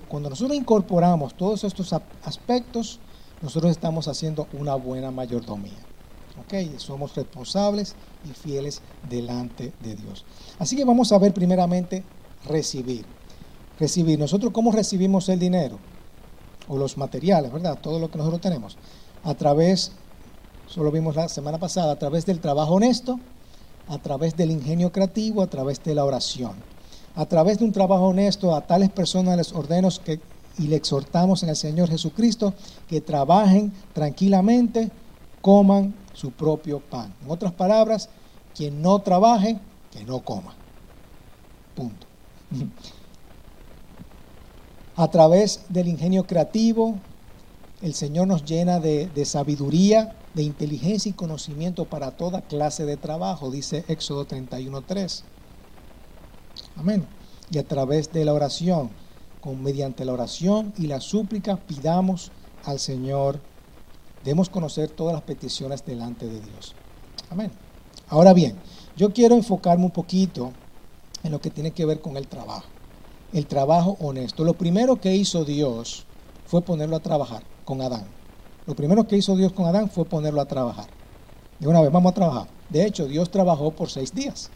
Cuando 0.07 0.29
nosotros 0.29 0.55
incorporamos 0.55 1.33
todos 1.33 1.63
estos 1.63 1.93
aspectos, 2.23 2.99
nosotros 3.41 3.71
estamos 3.71 4.07
haciendo 4.07 4.47
una 4.53 4.75
buena 4.75 5.09
mayordomía. 5.09 5.92
Ok, 6.39 6.77
somos 6.77 7.15
responsables 7.15 7.95
y 8.25 8.33
fieles 8.33 8.81
delante 9.09 9.71
de 9.81 9.95
Dios. 9.95 10.25
Así 10.57 10.75
que 10.75 10.85
vamos 10.85 11.11
a 11.11 11.19
ver 11.19 11.33
primeramente 11.33 12.03
recibir. 12.45 13.05
Recibir. 13.79 14.17
Nosotros 14.17 14.51
cómo 14.51 14.71
recibimos 14.71 15.29
el 15.29 15.39
dinero 15.39 15.77
o 16.67 16.77
los 16.77 16.97
materiales, 16.97 17.51
¿verdad? 17.51 17.77
Todo 17.79 17.99
lo 17.99 18.09
que 18.09 18.17
nosotros 18.17 18.41
tenemos. 18.41 18.77
A 19.23 19.35
través, 19.35 19.91
solo 20.67 20.91
vimos 20.91 21.15
la 21.15 21.29
semana 21.29 21.59
pasada, 21.59 21.93
a 21.93 21.99
través 21.99 22.25
del 22.25 22.39
trabajo 22.39 22.75
honesto, 22.75 23.19
a 23.87 23.97
través 23.99 24.35
del 24.35 24.51
ingenio 24.51 24.91
creativo, 24.91 25.41
a 25.41 25.47
través 25.47 25.83
de 25.83 25.93
la 25.95 26.05
oración. 26.05 26.53
A 27.15 27.25
través 27.25 27.59
de 27.59 27.65
un 27.65 27.71
trabajo 27.71 28.07
honesto, 28.07 28.55
a 28.55 28.61
tales 28.61 28.89
personas 28.89 29.37
les 29.37 29.53
ordeno 29.53 29.89
que, 30.03 30.19
y 30.57 30.63
le 30.63 30.77
exhortamos 30.77 31.43
en 31.43 31.49
el 31.49 31.55
Señor 31.55 31.89
Jesucristo 31.89 32.53
que 32.87 33.01
trabajen 33.01 33.71
tranquilamente, 33.93 34.89
coman 35.41 35.93
su 36.13 36.31
propio 36.31 36.79
pan. 36.79 37.13
En 37.23 37.29
otras 37.29 37.51
palabras, 37.51 38.09
quien 38.55 38.81
no 38.81 38.99
trabaje, 38.99 39.59
que 39.91 40.03
no 40.03 40.21
coma. 40.21 40.55
Punto. 41.75 42.07
A 44.95 45.07
través 45.09 45.61
del 45.69 45.87
ingenio 45.87 46.25
creativo, 46.25 46.99
el 47.81 47.95
Señor 47.95 48.27
nos 48.27 48.45
llena 48.45 48.79
de, 48.79 49.25
sabiduría, 49.25 50.15
de 50.35 50.43
inteligencia 50.43 51.09
y 51.09 51.13
conocimiento 51.13 51.85
para 51.85 52.11
toda 52.11 52.41
clase 52.41 52.85
de 52.85 52.95
trabajo, 52.95 53.49
dice 53.49 53.85
Éxodo 53.87 54.27
31.3. 54.27 55.23
Amén. 56.75 57.05
Y 57.49 57.57
a 57.57 57.67
través 57.67 58.13
de 58.13 58.23
la 58.23 58.33
oración, 58.33 58.91
con, 59.41 59.63
mediante 59.63 60.05
la 60.05 60.13
oración 60.13 60.73
y 60.77 60.85
la 60.85 61.01
súplica, 61.01 61.57
pidamos 61.57 62.31
al 62.63 62.79
Señor, 62.79 63.39
demos 64.23 64.49
conocer 64.49 64.89
todas 64.89 65.13
las 65.13 65.23
peticiones 65.23 65.85
delante 65.85 66.27
de 66.27 66.39
Dios. 66.39 66.75
Amén. 67.29 67.51
Ahora 68.09 68.33
bien, 68.33 68.55
yo 68.95 69.11
quiero 69.13 69.35
enfocarme 69.35 69.85
un 69.85 69.91
poquito 69.91 70.51
en 71.23 71.31
lo 71.31 71.41
que 71.41 71.49
tiene 71.49 71.71
que 71.71 71.85
ver 71.85 72.01
con 72.01 72.17
el 72.17 72.27
trabajo. 72.27 72.65
El 73.31 73.47
trabajo 73.47 73.97
honesto. 73.99 74.43
Lo 74.43 74.53
primero 74.53 74.99
que 75.01 75.15
hizo 75.15 75.43
Dios 75.45 76.05
fue 76.45 76.61
ponerlo 76.61 76.95
a 76.95 76.99
trabajar 76.99 77.43
con 77.65 77.81
Adán. 77.81 78.05
Lo 78.65 78.75
primero 78.75 79.07
que 79.07 79.17
hizo 79.17 79.35
Dios 79.35 79.51
con 79.51 79.65
Adán 79.65 79.89
fue 79.89 80.05
ponerlo 80.05 80.41
a 80.41 80.45
trabajar. 80.45 80.87
De 81.59 81.67
una 81.67 81.81
vez, 81.81 81.91
vamos 81.91 82.11
a 82.11 82.15
trabajar. 82.15 82.47
De 82.69 82.85
hecho, 82.85 83.07
Dios 83.07 83.31
trabajó 83.31 83.71
por 83.71 83.89
seis 83.89 84.13
días. 84.13 84.49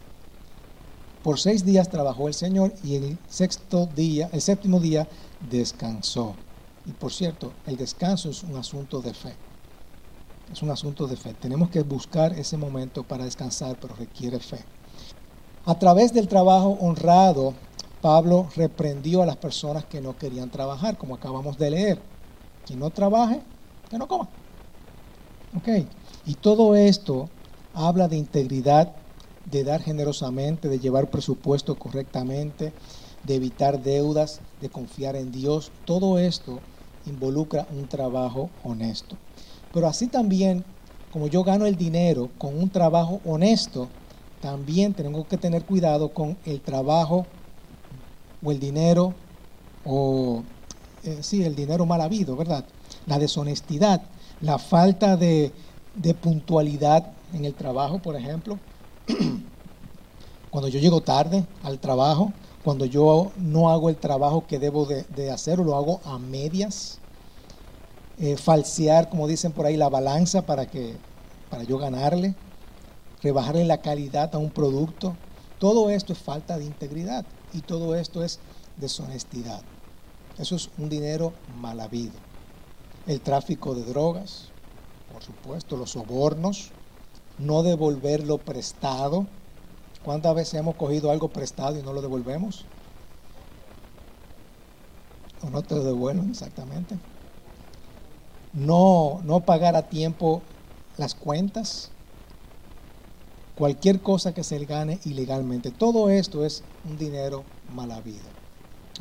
Por 1.22 1.38
seis 1.38 1.64
días 1.64 1.88
trabajó 1.88 2.28
el 2.28 2.34
Señor 2.34 2.72
y 2.84 2.96
el 2.96 3.18
sexto 3.28 3.86
día, 3.86 4.30
el 4.32 4.40
séptimo 4.40 4.78
día, 4.78 5.08
descansó. 5.50 6.34
Y 6.86 6.92
por 6.92 7.12
cierto, 7.12 7.52
el 7.66 7.76
descanso 7.76 8.30
es 8.30 8.42
un 8.42 8.56
asunto 8.56 9.00
de 9.00 9.12
fe. 9.12 9.34
Es 10.52 10.62
un 10.62 10.70
asunto 10.70 11.06
de 11.06 11.16
fe. 11.16 11.34
Tenemos 11.34 11.68
que 11.68 11.82
buscar 11.82 12.32
ese 12.32 12.56
momento 12.56 13.02
para 13.04 13.24
descansar, 13.24 13.76
pero 13.80 13.94
requiere 13.94 14.38
fe. 14.38 14.64
A 15.66 15.78
través 15.78 16.14
del 16.14 16.26
trabajo 16.26 16.78
honrado, 16.80 17.54
Pablo 18.00 18.48
reprendió 18.56 19.22
a 19.22 19.26
las 19.26 19.36
personas 19.36 19.84
que 19.84 20.00
no 20.00 20.16
querían 20.16 20.50
trabajar, 20.50 20.96
como 20.96 21.14
acabamos 21.14 21.58
de 21.58 21.70
leer. 21.70 22.02
Quien 22.66 22.78
no 22.78 22.88
trabaje, 22.90 23.42
que 23.90 23.98
no 23.98 24.08
coma. 24.08 24.28
Ok. 25.54 25.68
Y 26.24 26.34
todo 26.34 26.74
esto 26.74 27.28
habla 27.74 28.08
de 28.08 28.16
integridad 28.16 28.94
de 29.44 29.64
dar 29.64 29.82
generosamente, 29.82 30.68
de 30.68 30.78
llevar 30.78 31.10
presupuesto 31.10 31.74
correctamente, 31.78 32.72
de 33.24 33.34
evitar 33.34 33.82
deudas, 33.82 34.40
de 34.60 34.70
confiar 34.70 35.16
en 35.16 35.30
Dios. 35.30 35.72
Todo 35.84 36.18
esto 36.18 36.60
involucra 37.04 37.66
un 37.70 37.86
trabajo 37.88 38.48
honesto. 38.62 39.16
Pero 39.78 39.86
así 39.86 40.08
también, 40.08 40.64
como 41.12 41.28
yo 41.28 41.44
gano 41.44 41.64
el 41.64 41.76
dinero 41.76 42.32
con 42.36 42.58
un 42.58 42.68
trabajo 42.68 43.20
honesto, 43.24 43.88
también 44.40 44.92
tengo 44.92 45.28
que 45.28 45.38
tener 45.38 45.64
cuidado 45.66 46.12
con 46.12 46.36
el 46.44 46.62
trabajo 46.62 47.28
o 48.42 48.50
el 48.50 48.58
dinero, 48.58 49.14
o 49.84 50.42
eh, 51.04 51.20
sí, 51.22 51.44
el 51.44 51.54
dinero 51.54 51.86
mal 51.86 52.00
habido, 52.00 52.34
¿verdad? 52.34 52.66
La 53.06 53.20
deshonestidad, 53.20 54.02
la 54.40 54.58
falta 54.58 55.16
de, 55.16 55.54
de 55.94 56.12
puntualidad 56.12 57.12
en 57.32 57.44
el 57.44 57.54
trabajo, 57.54 58.00
por 58.00 58.16
ejemplo. 58.16 58.58
cuando 60.50 60.66
yo 60.66 60.80
llego 60.80 61.02
tarde 61.02 61.46
al 61.62 61.78
trabajo, 61.78 62.32
cuando 62.64 62.84
yo 62.84 63.32
no 63.36 63.70
hago 63.70 63.90
el 63.90 63.98
trabajo 63.98 64.44
que 64.48 64.58
debo 64.58 64.86
de, 64.86 65.30
hacer 65.30 65.60
o 65.60 65.62
lo 65.64 65.76
hago 65.76 66.00
a 66.04 66.18
medias, 66.18 66.97
eh, 68.20 68.36
falsear, 68.36 69.08
como 69.08 69.28
dicen 69.28 69.52
por 69.52 69.66
ahí, 69.66 69.76
la 69.76 69.88
balanza 69.88 70.42
para, 70.42 70.66
que, 70.66 70.96
para 71.50 71.62
yo 71.62 71.78
ganarle, 71.78 72.34
rebajarle 73.22 73.64
la 73.64 73.80
calidad 73.80 74.34
a 74.34 74.38
un 74.38 74.50
producto, 74.50 75.14
todo 75.58 75.90
esto 75.90 76.12
es 76.12 76.18
falta 76.18 76.58
de 76.58 76.64
integridad 76.64 77.24
y 77.52 77.60
todo 77.62 77.94
esto 77.94 78.24
es 78.24 78.40
deshonestidad. 78.76 79.62
Eso 80.38 80.56
es 80.56 80.70
un 80.78 80.88
dinero 80.88 81.32
mal 81.60 81.80
habido. 81.80 82.12
El 83.06 83.20
tráfico 83.20 83.74
de 83.74 83.84
drogas, 83.84 84.48
por 85.12 85.22
supuesto, 85.22 85.76
los 85.76 85.92
sobornos, 85.92 86.70
no 87.38 87.62
devolver 87.62 88.24
lo 88.24 88.38
prestado. 88.38 89.26
¿Cuántas 90.04 90.34
veces 90.34 90.54
hemos 90.54 90.76
cogido 90.76 91.10
algo 91.10 91.28
prestado 91.28 91.78
y 91.78 91.82
no 91.82 91.92
lo 91.92 92.02
devolvemos? 92.02 92.64
O 95.42 95.50
no 95.50 95.62
te 95.62 95.74
lo 95.74 95.84
devuelven 95.84 96.30
exactamente. 96.30 96.96
No, 98.52 99.20
no 99.24 99.40
pagar 99.40 99.76
a 99.76 99.88
tiempo 99.88 100.42
las 100.96 101.14
cuentas. 101.14 101.90
Cualquier 103.54 104.00
cosa 104.00 104.32
que 104.32 104.44
se 104.44 104.64
gane 104.64 105.00
ilegalmente. 105.04 105.70
Todo 105.70 106.10
esto 106.10 106.44
es 106.44 106.62
un 106.88 106.96
dinero 106.96 107.44
mal 107.74 107.90
habido. 107.90 108.26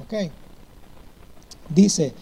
¿Ok? 0.01 0.32
Dice 1.70 2.13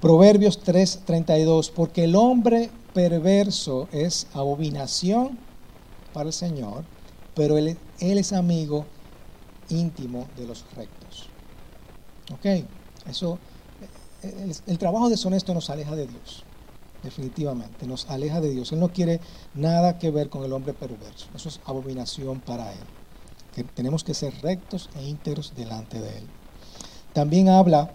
Proverbios 0.00 0.62
3:32, 0.62 1.70
porque 1.74 2.04
el 2.04 2.14
hombre 2.14 2.70
perverso 2.92 3.88
es 3.92 4.26
abominación 4.34 5.38
para 6.12 6.28
el 6.28 6.32
Señor, 6.32 6.84
pero 7.34 7.58
él, 7.58 7.76
es 7.98 8.32
amigo 8.32 8.86
íntimo 9.68 10.28
de 10.36 10.46
los 10.46 10.64
rectos. 10.76 11.28
¿Ok? 12.32 12.64
Eso, 13.08 13.38
el, 14.66 14.78
trabajo 14.78 15.08
deshonesto 15.08 15.54
nos 15.54 15.70
aleja 15.70 15.94
de 15.94 16.06
Dios, 16.06 16.44
definitivamente, 17.02 17.86
nos 17.86 18.08
aleja 18.10 18.40
de 18.40 18.50
Dios. 18.50 18.72
Él 18.72 18.80
no 18.80 18.88
quiere 18.88 19.20
nada 19.54 19.98
que 19.98 20.10
ver 20.10 20.28
con 20.28 20.44
el 20.44 20.52
hombre 20.52 20.72
perverso. 20.72 21.28
Eso 21.34 21.48
es 21.48 21.60
abominación 21.64 22.40
para 22.40 22.72
él. 22.72 22.78
Que 23.54 23.64
tenemos 23.64 24.04
que 24.04 24.14
ser 24.14 24.34
rectos 24.42 24.90
e 24.96 25.04
íntegros 25.04 25.54
delante 25.56 26.00
de 26.00 26.18
él. 26.18 26.24
También 27.12 27.48
habla 27.48 27.90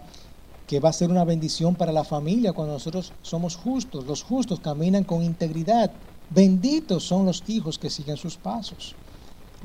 que 0.66 0.80
va 0.80 0.88
a 0.88 0.92
ser 0.92 1.10
una 1.10 1.24
bendición 1.24 1.74
para 1.74 1.92
la 1.92 2.04
familia 2.04 2.52
cuando 2.52 2.74
nosotros 2.74 3.12
somos 3.22 3.56
justos. 3.56 4.06
Los 4.06 4.22
justos 4.22 4.60
caminan 4.60 5.04
con 5.04 5.22
integridad. 5.22 5.90
Benditos 6.30 7.04
son 7.04 7.26
los 7.26 7.44
hijos 7.46 7.78
que 7.78 7.90
siguen 7.90 8.16
sus 8.16 8.36
pasos. 8.36 8.94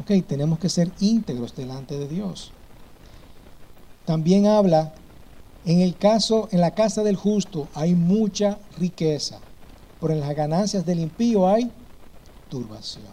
Ok, 0.01 0.11
tenemos 0.27 0.59
que 0.59 0.69
ser 0.69 0.91
íntegros 0.99 1.55
delante 1.55 1.97
de 1.97 2.07
Dios. 2.07 2.51
También 4.05 4.47
habla, 4.47 4.93
en 5.67 5.81
el 5.81 5.97
caso, 5.97 6.47
en 6.53 6.61
la 6.61 6.71
casa 6.71 7.03
del 7.03 7.17
justo 7.17 7.67
hay 7.73 7.93
mucha 7.93 8.57
riqueza, 8.77 9.39
pero 9.99 10.13
en 10.13 10.21
las 10.21 10.33
ganancias 10.33 10.85
del 10.85 11.01
impío 11.01 11.45
hay 11.45 11.69
turbación. 12.49 13.03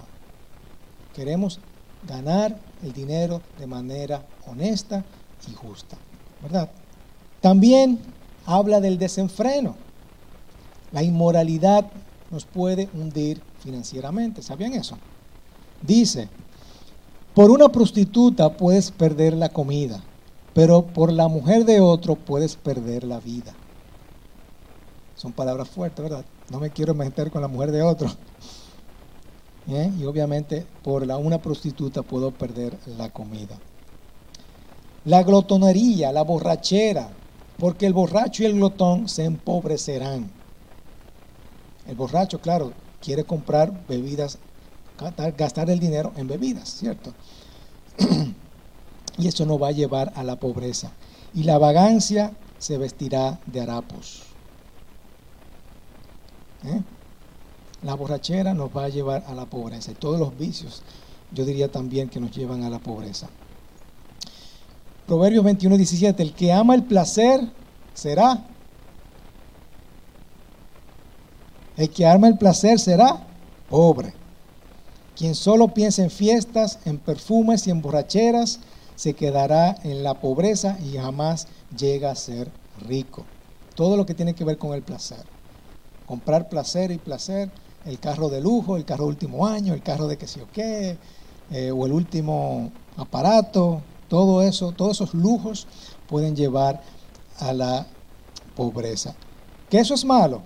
Queremos 1.12 1.58
ganar 2.06 2.56
el 2.84 2.92
dinero 2.92 3.42
de 3.58 3.66
manera 3.66 4.24
honesta 4.46 5.04
y 5.50 5.54
justa, 5.54 5.96
¿verdad? 6.42 6.70
También 7.40 7.98
habla 8.46 8.80
del 8.80 8.98
desenfreno. 8.98 9.74
La 10.92 11.02
inmoralidad 11.02 11.86
nos 12.30 12.44
puede 12.44 12.88
hundir 12.94 13.42
financieramente. 13.64 14.42
¿Sabían 14.42 14.74
eso? 14.74 14.96
Dice, 15.82 16.28
por 17.34 17.50
una 17.50 17.68
prostituta 17.68 18.56
puedes 18.56 18.92
perder 18.92 19.32
la 19.32 19.48
comida, 19.48 20.04
pero 20.54 20.86
por 20.86 21.12
la 21.12 21.26
mujer 21.26 21.64
de 21.64 21.80
otro 21.80 22.14
puedes 22.14 22.54
perder 22.54 23.04
la 23.04 23.18
vida. 23.18 23.52
Son 25.16 25.32
palabras 25.32 25.68
fuertes, 25.68 26.02
¿verdad? 26.02 26.24
No 26.50 26.60
me 26.60 26.70
quiero 26.70 26.94
meter 26.94 27.30
con 27.30 27.42
la 27.42 27.48
mujer 27.48 27.72
de 27.72 27.82
otro. 27.82 28.08
¿Eh? 29.68 29.90
Y 29.98 30.04
obviamente 30.04 30.66
por 30.82 31.06
la, 31.06 31.16
una 31.16 31.38
prostituta 31.38 32.02
puedo 32.02 32.30
perder 32.30 32.76
la 32.98 33.08
comida. 33.08 33.58
La 35.04 35.22
glotonería, 35.22 36.12
la 36.12 36.22
borrachera, 36.22 37.08
porque 37.58 37.86
el 37.86 37.92
borracho 37.92 38.42
y 38.42 38.46
el 38.46 38.54
glotón 38.54 39.08
se 39.08 39.24
empobrecerán. 39.24 40.30
El 41.86 41.96
borracho, 41.96 42.40
claro, 42.40 42.72
quiere 43.02 43.24
comprar 43.24 43.72
bebidas, 43.88 44.38
gastar 45.36 45.68
el 45.68 45.78
dinero 45.78 46.12
en 46.16 46.28
bebidas, 46.28 46.68
¿cierto? 46.68 47.12
y 49.18 49.28
eso 49.28 49.46
no 49.46 49.58
va 49.58 49.68
a 49.68 49.72
llevar 49.72 50.12
a 50.16 50.24
la 50.24 50.36
pobreza. 50.36 50.92
y 51.34 51.42
la 51.42 51.58
vagancia 51.58 52.32
se 52.58 52.78
vestirá 52.78 53.40
de 53.46 53.60
harapos. 53.60 54.22
¿Eh? 56.64 56.80
La 57.82 57.94
borrachera 57.94 58.54
nos 58.54 58.74
va 58.74 58.84
a 58.84 58.88
llevar 58.88 59.24
a 59.26 59.34
la 59.34 59.44
pobreza 59.44 59.90
y 59.90 59.94
todos 59.94 60.18
los 60.18 60.38
vicios, 60.38 60.82
yo 61.32 61.44
diría 61.44 61.70
también 61.70 62.08
que 62.08 62.20
nos 62.20 62.30
llevan 62.30 62.62
a 62.62 62.70
la 62.70 62.78
pobreza. 62.78 63.28
Proverbios 65.06 65.44
21, 65.44 65.76
17, 65.76 66.22
el 66.22 66.32
que 66.32 66.52
ama 66.52 66.74
el 66.74 66.84
placer 66.84 67.40
será. 67.92 68.42
El 71.76 71.90
que 71.90 72.06
ama 72.06 72.28
el 72.28 72.38
placer 72.38 72.78
será 72.78 73.26
pobre. 73.68 74.14
Quien 75.14 75.34
solo 75.34 75.68
piensa 75.68 76.02
en 76.02 76.10
fiestas, 76.10 76.78
en 76.86 76.98
perfumes 76.98 77.66
y 77.66 77.70
en 77.70 77.82
borracheras, 77.82 78.60
se 78.94 79.14
quedará 79.14 79.76
en 79.82 80.02
la 80.02 80.14
pobreza 80.20 80.78
y 80.80 80.96
jamás 80.96 81.48
llega 81.76 82.10
a 82.10 82.16
ser 82.16 82.50
rico. 82.86 83.26
Todo 83.74 83.96
lo 83.96 84.06
que 84.06 84.14
tiene 84.14 84.34
que 84.34 84.44
ver 84.44 84.58
con 84.58 84.74
el 84.74 84.82
placer. 84.82 85.24
Comprar 86.06 86.48
placer 86.48 86.90
y 86.90 86.98
placer, 86.98 87.50
el 87.84 87.98
carro 87.98 88.28
de 88.28 88.40
lujo, 88.40 88.76
el 88.76 88.84
carro 88.84 89.04
de 89.04 89.10
último 89.10 89.46
año, 89.46 89.74
el 89.74 89.82
carro 89.82 90.06
de 90.06 90.16
que 90.16 90.26
sé 90.26 90.42
o 90.42 90.48
qué, 90.52 90.98
eh, 91.50 91.70
o 91.70 91.86
el 91.86 91.92
último 91.92 92.72
aparato, 92.96 93.82
todo 94.08 94.42
eso, 94.42 94.72
todos 94.72 94.92
esos 94.92 95.14
lujos 95.14 95.66
pueden 96.06 96.36
llevar 96.36 96.82
a 97.38 97.52
la 97.52 97.86
pobreza. 98.54 99.16
¿Que 99.68 99.78
eso 99.78 99.94
es 99.94 100.04
malo? 100.04 100.42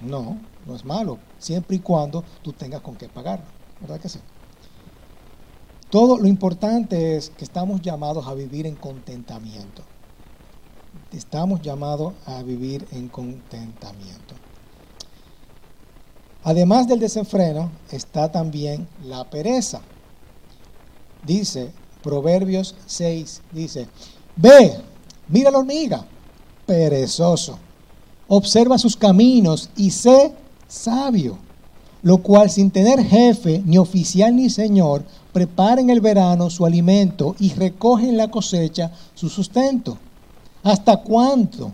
No, 0.00 0.36
no 0.66 0.74
es 0.76 0.84
malo, 0.84 1.18
siempre 1.38 1.76
y 1.76 1.80
cuando 1.80 2.24
tú 2.42 2.52
tengas 2.52 2.80
con 2.82 2.96
qué 2.96 3.08
pagarlo, 3.08 3.46
¿verdad 3.80 4.00
que 4.00 4.08
sí? 4.08 4.20
Todo 5.92 6.16
lo 6.16 6.26
importante 6.26 7.18
es 7.18 7.28
que 7.28 7.44
estamos 7.44 7.82
llamados 7.82 8.26
a 8.26 8.32
vivir 8.32 8.66
en 8.66 8.76
contentamiento. 8.76 9.82
Estamos 11.12 11.60
llamados 11.60 12.14
a 12.24 12.42
vivir 12.42 12.86
en 12.92 13.10
contentamiento. 13.10 14.34
Además 16.44 16.88
del 16.88 16.98
desenfreno 16.98 17.70
está 17.90 18.32
también 18.32 18.88
la 19.04 19.28
pereza. 19.28 19.82
Dice 21.26 21.70
Proverbios 22.02 22.74
6, 22.86 23.42
dice, 23.52 23.86
ve, 24.34 24.72
mira 25.28 25.50
la 25.50 25.58
hormiga, 25.58 26.06
perezoso, 26.64 27.58
observa 28.28 28.78
sus 28.78 28.96
caminos 28.96 29.68
y 29.76 29.90
sé 29.90 30.32
sabio, 30.66 31.36
lo 32.02 32.16
cual 32.22 32.48
sin 32.48 32.70
tener 32.70 33.04
jefe, 33.04 33.60
ni 33.66 33.76
oficial 33.76 34.34
ni 34.34 34.48
señor, 34.48 35.04
prepara 35.32 35.80
en 35.80 35.90
el 35.90 36.00
verano 36.00 36.50
su 36.50 36.66
alimento 36.66 37.34
y 37.38 37.52
recoge 37.54 38.08
en 38.08 38.16
la 38.16 38.30
cosecha 38.30 38.90
su 39.14 39.28
sustento. 39.28 39.98
¿Hasta 40.62 40.98
cuándo? 40.98 41.72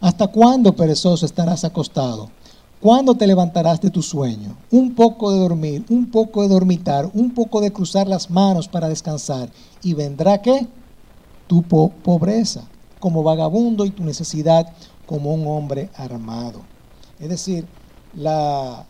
¿Hasta 0.00 0.28
cuándo, 0.28 0.74
perezoso, 0.74 1.26
estarás 1.26 1.64
acostado? 1.64 2.30
¿Cuándo 2.80 3.14
te 3.14 3.26
levantarás 3.26 3.80
de 3.80 3.90
tu 3.90 4.02
sueño? 4.02 4.56
Un 4.70 4.94
poco 4.94 5.32
de 5.32 5.38
dormir, 5.38 5.84
un 5.88 6.10
poco 6.10 6.42
de 6.42 6.48
dormitar, 6.48 7.10
un 7.14 7.32
poco 7.32 7.60
de 7.60 7.72
cruzar 7.72 8.06
las 8.06 8.30
manos 8.30 8.68
para 8.68 8.88
descansar. 8.88 9.50
¿Y 9.82 9.94
vendrá 9.94 10.40
qué? 10.40 10.66
Tu 11.46 11.62
pobreza 11.62 12.62
como 13.00 13.22
vagabundo 13.22 13.84
y 13.84 13.90
tu 13.90 14.04
necesidad 14.04 14.72
como 15.06 15.32
un 15.32 15.46
hombre 15.46 15.90
armado. 15.96 16.60
Es 17.18 17.28
decir, 17.28 17.66
la, 18.14 18.84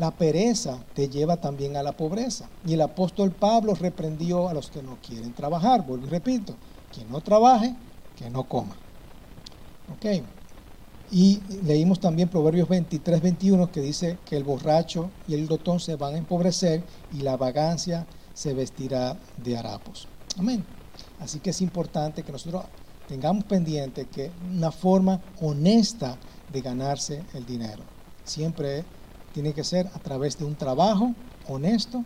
la 0.00 0.10
pereza 0.10 0.78
te 0.94 1.10
lleva 1.10 1.36
también 1.36 1.76
a 1.76 1.82
la 1.82 1.92
pobreza. 1.92 2.48
Y 2.66 2.72
el 2.72 2.80
apóstol 2.80 3.32
Pablo 3.32 3.74
reprendió 3.74 4.48
a 4.48 4.54
los 4.54 4.70
que 4.70 4.82
no 4.82 4.96
quieren 5.06 5.34
trabajar. 5.34 5.86
Vuelvo 5.86 6.06
y 6.06 6.08
repito, 6.08 6.54
quien 6.90 7.10
no 7.10 7.20
trabaje, 7.20 7.76
que 8.16 8.30
no 8.30 8.44
coma. 8.44 8.74
Ok. 9.94 10.24
Y 11.12 11.40
leímos 11.64 12.00
también 12.00 12.30
Proverbios 12.30 12.66
23, 12.66 13.20
21 13.20 13.70
que 13.70 13.82
dice 13.82 14.16
que 14.24 14.38
el 14.38 14.44
borracho 14.44 15.10
y 15.28 15.34
el 15.34 15.46
glotón 15.46 15.80
se 15.80 15.96
van 15.96 16.14
a 16.14 16.18
empobrecer 16.18 16.82
y 17.12 17.18
la 17.18 17.36
vagancia 17.36 18.06
se 18.32 18.54
vestirá 18.54 19.18
de 19.36 19.58
harapos. 19.58 20.08
Amén. 20.38 20.64
Así 21.18 21.40
que 21.40 21.50
es 21.50 21.60
importante 21.60 22.22
que 22.22 22.32
nosotros 22.32 22.64
tengamos 23.06 23.44
pendiente 23.44 24.06
que 24.06 24.30
una 24.50 24.72
forma 24.72 25.20
honesta 25.42 26.16
de 26.50 26.62
ganarse 26.62 27.22
el 27.34 27.44
dinero. 27.44 27.82
Siempre 28.24 28.84
tiene 29.32 29.52
que 29.52 29.64
ser 29.64 29.86
a 29.88 29.98
través 29.98 30.38
de 30.38 30.44
un 30.44 30.54
trabajo 30.54 31.14
honesto, 31.48 32.04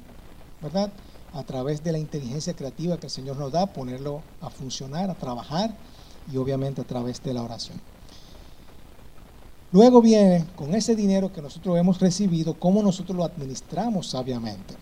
¿verdad? 0.62 0.92
A 1.32 1.42
través 1.42 1.82
de 1.82 1.92
la 1.92 1.98
inteligencia 1.98 2.54
creativa 2.54 2.98
que 2.98 3.06
el 3.06 3.10
Señor 3.10 3.36
nos 3.36 3.52
da, 3.52 3.66
ponerlo 3.66 4.22
a 4.40 4.50
funcionar, 4.50 5.10
a 5.10 5.14
trabajar 5.14 5.74
y 6.32 6.36
obviamente 6.36 6.80
a 6.80 6.84
través 6.84 7.22
de 7.22 7.34
la 7.34 7.42
oración. 7.42 7.80
Luego 9.72 10.00
viene 10.00 10.44
con 10.54 10.72
ese 10.74 10.94
dinero 10.94 11.32
que 11.32 11.42
nosotros 11.42 11.76
hemos 11.76 12.00
recibido, 12.00 12.54
cómo 12.54 12.80
nosotros 12.82 13.16
lo 13.16 13.24
administramos 13.24 14.08
sabiamente. 14.08 14.76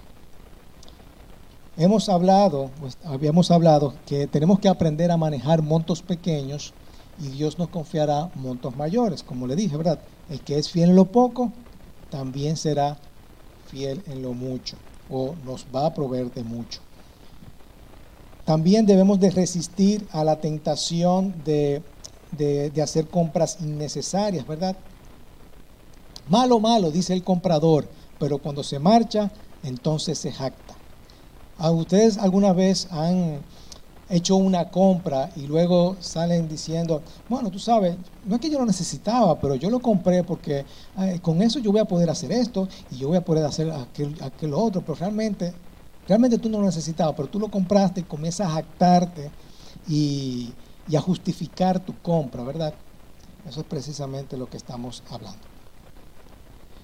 Hemos 1.79 2.11
hablado, 2.11 2.71
pues, 2.79 2.99
habíamos 3.03 3.51
hablado 3.51 3.95
que 4.05 4.27
tenemos 4.27 4.59
que 4.59 4.69
aprender 4.69 5.11
a 5.11 5.17
manejar 5.17 5.63
montos 5.63 6.03
pequeños 6.03 6.75
y 7.19 7.29
Dios 7.29 7.59
nos 7.59 7.69
confiará 7.69 8.31
montos 8.35 8.77
mayores, 8.77 9.23
como 9.23 9.47
le 9.47 9.57
dije, 9.57 9.75
¿verdad? 9.79 9.99
El 10.29 10.41
que 10.41 10.59
es 10.59 10.71
fiel 10.71 10.91
en 10.91 10.97
lo 10.97 11.07
poco, 11.07 11.51
también 12.12 12.59
será 12.59 12.98
fiel 13.70 14.03
en 14.07 14.22
lo 14.22 14.35
mucho 14.35 14.77
o 15.11 15.35
nos 15.46 15.66
va 15.75 15.87
a 15.87 15.94
proveer 15.94 16.31
de 16.31 16.44
mucho. 16.44 16.81
También 18.44 18.85
debemos 18.85 19.18
de 19.18 19.31
resistir 19.31 20.07
a 20.12 20.22
la 20.22 20.38
tentación 20.40 21.35
de, 21.42 21.83
de, 22.33 22.83
hacer 22.83 23.09
compras 23.09 23.59
innecesarias, 23.61 24.46
¿verdad? 24.46 24.77
Malo, 26.29 26.61
malo, 26.61 26.90
dice 26.90 27.14
el 27.14 27.25
comprador, 27.25 27.88
pero 28.18 28.38
cuando 28.38 28.62
se 28.62 28.79
marcha, 28.79 29.31
entonces 29.62 30.18
se 30.18 30.33
jacta. 30.33 30.75
¿A 31.57 31.70
ustedes 31.70 32.18
alguna 32.18 32.53
vez 32.53 32.88
han 32.90 33.40
hecho 34.12 34.37
una 34.37 34.68
compra 34.68 35.31
y 35.37 35.46
luego 35.46 35.96
salen 36.01 36.46
diciendo, 36.46 37.01
bueno, 37.31 37.51
tú 37.51 37.59
sabes, 37.59 37.96
no 38.27 38.35
es 38.35 38.40
que 38.42 38.51
yo 38.51 38.59
lo 38.59 38.66
necesitaba, 38.66 39.40
pero 39.40 39.55
yo 39.55 39.70
lo 39.70 39.81
compré 39.81 40.22
porque 40.22 40.66
con 41.22 41.40
eso 41.40 41.59
yo 41.59 41.72
voy 41.72 41.81
a 41.81 41.87
poder 41.87 42.11
hacer 42.11 42.31
esto 42.31 42.68
y 42.90 42.98
yo 42.98 43.09
voy 43.09 43.16
a 43.16 43.25
poder 43.25 43.44
hacer 43.46 43.70
aquel, 43.70 44.14
aquel 44.22 44.53
otro, 44.53 44.83
pero 44.83 44.96
realmente, 44.96 45.55
realmente 46.07 46.37
tú 46.37 46.51
no 46.51 46.61
lo 46.61 46.66
necesitabas, 46.66 47.14
pero 47.16 47.29
tú 47.29 47.40
lo 47.40 47.48
compraste 47.48 48.01
y 48.01 48.05
comienzas 48.05 48.48
a 48.48 48.51
jactarte 48.51 49.31
y, 49.88 50.51
y 50.88 50.96
a 50.96 51.01
justificar 51.01 51.81
tu 51.81 51.94
compra, 52.03 52.42
¿verdad? 52.42 52.75
Eso 53.48 53.61
es 53.61 53.66
precisamente 53.66 54.37
lo 54.37 54.48
que 54.48 54.59
estamos 54.59 55.03
hablando. 55.11 55.40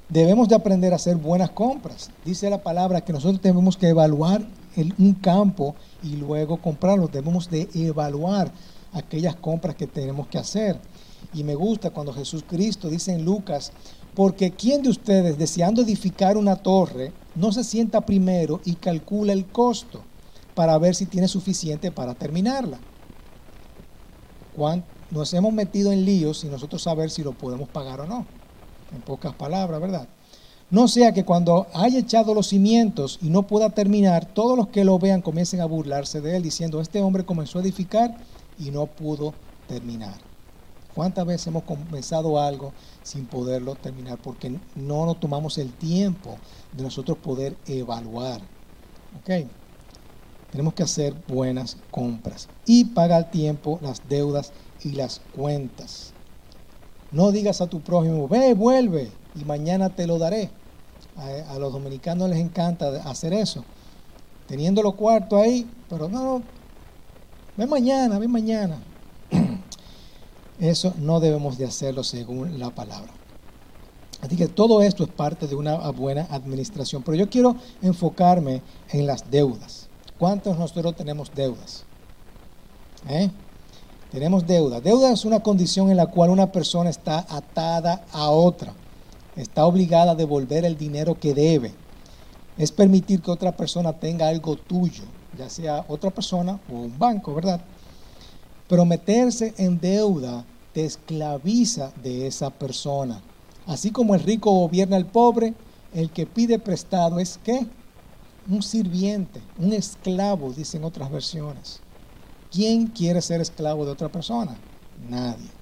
Debemos 0.08 0.48
de 0.48 0.54
aprender 0.54 0.94
a 0.94 0.96
hacer 0.96 1.16
buenas 1.16 1.50
compras. 1.50 2.10
Dice 2.24 2.48
la 2.48 2.62
palabra 2.62 3.02
que 3.02 3.12
nosotros 3.12 3.42
tenemos 3.42 3.76
que 3.76 3.88
evaluar 3.88 4.40
un 4.98 5.14
campo 5.14 5.74
y 6.02 6.16
luego 6.16 6.56
comprarlo. 6.58 7.08
Debemos 7.08 7.50
de 7.50 7.68
evaluar 7.74 8.52
aquellas 8.92 9.36
compras 9.36 9.76
que 9.76 9.86
tenemos 9.86 10.26
que 10.28 10.38
hacer. 10.38 10.78
Y 11.34 11.44
me 11.44 11.54
gusta 11.54 11.90
cuando 11.90 12.12
Jesús 12.12 12.44
Cristo 12.46 12.88
dice 12.88 13.12
en 13.12 13.24
Lucas, 13.24 13.72
porque 14.14 14.50
¿quién 14.50 14.82
de 14.82 14.88
ustedes 14.88 15.38
deseando 15.38 15.82
edificar 15.82 16.36
una 16.36 16.56
torre 16.56 17.12
no 17.34 17.52
se 17.52 17.64
sienta 17.64 18.00
primero 18.00 18.60
y 18.64 18.74
calcula 18.74 19.32
el 19.32 19.46
costo 19.46 20.02
para 20.54 20.78
ver 20.78 20.94
si 20.94 21.06
tiene 21.06 21.28
suficiente 21.28 21.90
para 21.90 22.14
terminarla? 22.14 22.78
Nos 25.10 25.32
hemos 25.32 25.52
metido 25.52 25.92
en 25.92 26.04
líos 26.04 26.44
y 26.44 26.48
nosotros 26.48 26.82
saber 26.82 27.10
si 27.10 27.22
lo 27.22 27.32
podemos 27.32 27.68
pagar 27.68 28.00
o 28.00 28.06
no 28.06 28.26
en 28.94 29.00
pocas 29.02 29.34
palabras, 29.34 29.80
¿verdad? 29.80 30.08
No 30.70 30.86
sea 30.86 31.12
que 31.12 31.24
cuando 31.24 31.66
haya 31.72 31.98
echado 31.98 32.34
los 32.34 32.48
cimientos 32.48 33.18
y 33.22 33.30
no 33.30 33.44
pueda 33.46 33.70
terminar, 33.70 34.26
todos 34.26 34.54
los 34.56 34.68
que 34.68 34.84
lo 34.84 34.98
vean 34.98 35.22
comiencen 35.22 35.62
a 35.62 35.64
burlarse 35.64 36.20
de 36.20 36.36
él, 36.36 36.42
diciendo, 36.42 36.82
este 36.82 37.00
hombre 37.00 37.24
comenzó 37.24 37.58
a 37.58 37.62
edificar 37.62 38.14
y 38.58 38.70
no 38.70 38.84
pudo 38.86 39.32
terminar. 39.66 40.14
¿Cuántas 40.94 41.24
veces 41.24 41.46
hemos 41.46 41.62
comenzado 41.62 42.38
algo 42.38 42.72
sin 43.02 43.24
poderlo 43.24 43.76
terminar? 43.76 44.18
Porque 44.18 44.50
no 44.74 45.06
nos 45.06 45.18
tomamos 45.18 45.56
el 45.56 45.72
tiempo 45.72 46.36
de 46.76 46.82
nosotros 46.82 47.16
poder 47.16 47.56
evaluar. 47.66 48.42
¿Ok? 49.20 49.46
Tenemos 50.50 50.74
que 50.74 50.82
hacer 50.82 51.14
buenas 51.28 51.78
compras 51.90 52.48
y 52.66 52.84
pagar 52.86 53.30
tiempo 53.30 53.78
las 53.80 54.06
deudas 54.06 54.52
y 54.82 54.90
las 54.90 55.22
cuentas. 55.34 56.12
No 57.10 57.32
digas 57.32 57.62
a 57.62 57.68
tu 57.68 57.80
prójimo, 57.80 58.28
ve, 58.28 58.52
vuelve 58.52 59.10
y 59.40 59.44
mañana 59.44 59.90
te 59.90 60.06
lo 60.06 60.18
daré. 60.18 60.50
A, 61.16 61.58
los 61.58 61.72
dominicanos 61.72 62.28
les 62.30 62.38
encanta 62.38 62.88
hacer 63.08 63.32
eso. 63.32 63.64
Teniendo 64.46 64.82
los 64.82 64.94
cuartos 64.94 65.40
ahí, 65.40 65.68
pero 65.88 66.08
no, 66.08 66.42
ve 67.56 67.66
mañana, 67.66 68.18
ve 68.18 68.28
mañana. 68.28 68.78
Eso 70.60 70.94
no 70.98 71.20
debemos 71.20 71.58
de 71.58 71.66
hacerlo 71.66 72.02
según 72.02 72.58
la 72.58 72.70
palabra. 72.70 73.12
Así 74.20 74.36
que 74.36 74.48
todo 74.48 74.82
esto 74.82 75.04
es 75.04 75.10
parte 75.10 75.46
de 75.46 75.54
una 75.54 75.76
buena 75.90 76.26
administración. 76.30 77.02
Pero 77.04 77.16
yo 77.16 77.30
quiero 77.30 77.54
enfocarme 77.82 78.62
en 78.90 79.06
las 79.06 79.30
deudas. 79.30 79.88
¿Cuántos 80.18 80.58
nosotros 80.58 80.96
tenemos 80.96 81.30
deudas? 81.32 81.84
¿Eh? 83.08 83.30
Tenemos 84.10 84.46
deuda. 84.46 84.80
Deuda 84.80 85.12
es 85.12 85.24
una 85.24 85.40
condición 85.40 85.90
en 85.90 85.96
la 85.96 86.06
cual 86.06 86.30
una 86.30 86.50
persona 86.50 86.90
está 86.90 87.26
atada 87.28 88.04
a 88.10 88.30
otra. 88.30 88.72
Está 89.38 89.66
obligada 89.66 90.12
a 90.12 90.16
devolver 90.16 90.64
el 90.64 90.76
dinero 90.76 91.16
que 91.20 91.32
debe. 91.32 91.72
Es 92.56 92.72
permitir 92.72 93.22
que 93.22 93.30
otra 93.30 93.56
persona 93.56 93.92
tenga 93.92 94.26
algo 94.26 94.56
tuyo, 94.56 95.04
ya 95.38 95.48
sea 95.48 95.84
otra 95.86 96.10
persona 96.10 96.58
o 96.68 96.74
un 96.74 96.98
banco, 96.98 97.32
¿verdad? 97.32 97.60
Pero 98.66 98.84
meterse 98.84 99.54
en 99.56 99.78
deuda 99.78 100.44
te 100.72 100.84
esclaviza 100.84 101.92
de 102.02 102.26
esa 102.26 102.50
persona. 102.50 103.22
Así 103.64 103.92
como 103.92 104.16
el 104.16 104.24
rico 104.24 104.50
gobierna 104.50 104.96
al 104.96 105.06
pobre, 105.06 105.54
el 105.94 106.10
que 106.10 106.26
pide 106.26 106.58
prestado 106.58 107.20
es 107.20 107.38
qué? 107.44 107.64
Un 108.48 108.60
sirviente, 108.60 109.40
un 109.56 109.72
esclavo, 109.72 110.52
dicen 110.52 110.82
otras 110.82 111.12
versiones. 111.12 111.78
¿Quién 112.50 112.88
quiere 112.88 113.22
ser 113.22 113.40
esclavo 113.40 113.84
de 113.84 113.92
otra 113.92 114.08
persona? 114.08 114.56
Nadie. 115.08 115.57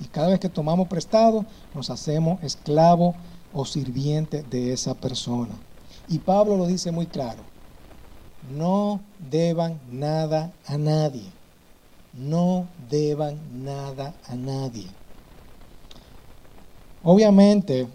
Y 0.00 0.06
cada 0.06 0.28
vez 0.28 0.40
que 0.40 0.48
tomamos 0.48 0.88
prestado, 0.88 1.44
nos 1.74 1.90
hacemos 1.90 2.42
esclavo 2.42 3.14
o 3.52 3.64
sirviente 3.64 4.42
de 4.42 4.72
esa 4.72 4.94
persona. 4.94 5.54
Y 6.08 6.18
Pablo 6.18 6.56
lo 6.56 6.66
dice 6.66 6.90
muy 6.90 7.06
claro. 7.06 7.42
No 8.56 9.00
deban 9.30 9.78
nada 9.90 10.52
a 10.66 10.78
nadie. 10.78 11.26
No 12.14 12.66
deban 12.88 13.38
nada 13.64 14.14
a 14.26 14.34
nadie. 14.34 14.86
Obviamente, 17.02 17.86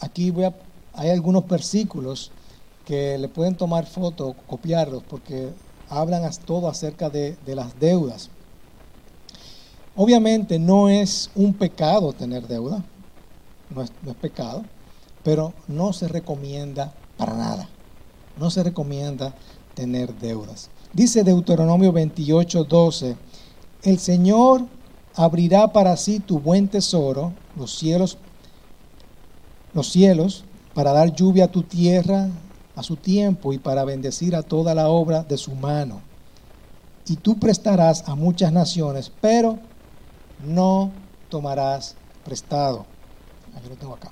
aquí 0.00 0.30
voy 0.30 0.44
a, 0.44 0.54
hay 0.94 1.10
algunos 1.10 1.46
versículos 1.46 2.32
que 2.84 3.18
le 3.18 3.28
pueden 3.28 3.56
tomar 3.56 3.86
foto, 3.86 4.34
copiarlos, 4.46 5.02
porque 5.02 5.50
hablan 5.88 6.28
todo 6.44 6.68
acerca 6.68 7.10
de, 7.10 7.36
las 7.46 7.78
deudas. 7.78 8.30
Obviamente 9.96 10.58
no 10.58 10.88
es 10.88 11.30
un 11.34 11.54
pecado 11.54 12.12
tener 12.12 12.46
deuda, 12.46 12.84
no 13.74 13.82
es, 13.82 13.90
pecado, 14.20 14.62
pero 15.24 15.54
no 15.66 15.92
se 15.92 16.06
recomienda 16.06 16.92
para 17.16 17.34
nada. 17.34 17.68
No 18.38 18.50
se 18.50 18.62
recomienda 18.62 19.34
tener 19.74 20.14
deudas. 20.18 20.68
Dice 20.92 21.24
Deuteronomio 21.24 21.92
28, 21.92 22.64
12, 22.64 23.16
el 23.82 23.98
Señor 23.98 24.66
abrirá 25.14 25.72
para 25.72 25.96
sí 25.96 26.20
tu 26.20 26.38
buen 26.40 26.68
tesoro, 26.68 27.32
los 27.56 27.78
cielos, 27.78 28.18
los 29.72 29.90
cielos, 29.90 30.44
para 30.74 30.92
dar 30.92 31.14
lluvia 31.14 31.46
a 31.46 31.50
tu 31.50 31.62
tierra 31.62 32.28
a 32.76 32.82
su 32.82 32.96
tiempo 32.96 33.54
y 33.54 33.58
para 33.58 33.84
bendecir 33.84 34.36
a 34.36 34.42
toda 34.42 34.74
la 34.74 34.90
obra 34.90 35.24
de 35.24 35.38
su 35.38 35.54
mano. 35.54 36.02
Y 37.06 37.16
tú 37.16 37.38
prestarás 37.38 38.06
a 38.06 38.14
muchas 38.14 38.52
naciones, 38.52 39.10
pero 39.20 39.58
no 40.44 40.92
tomarás 41.28 41.96
prestado. 42.24 42.86
Aquí 43.54 43.68
lo 43.68 43.76
tengo 43.76 43.94
acá. 43.94 44.10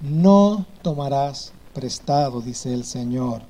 No 0.00 0.66
tomarás 0.82 1.52
prestado, 1.74 2.40
dice 2.40 2.72
el 2.72 2.84
Señor. 2.84 3.42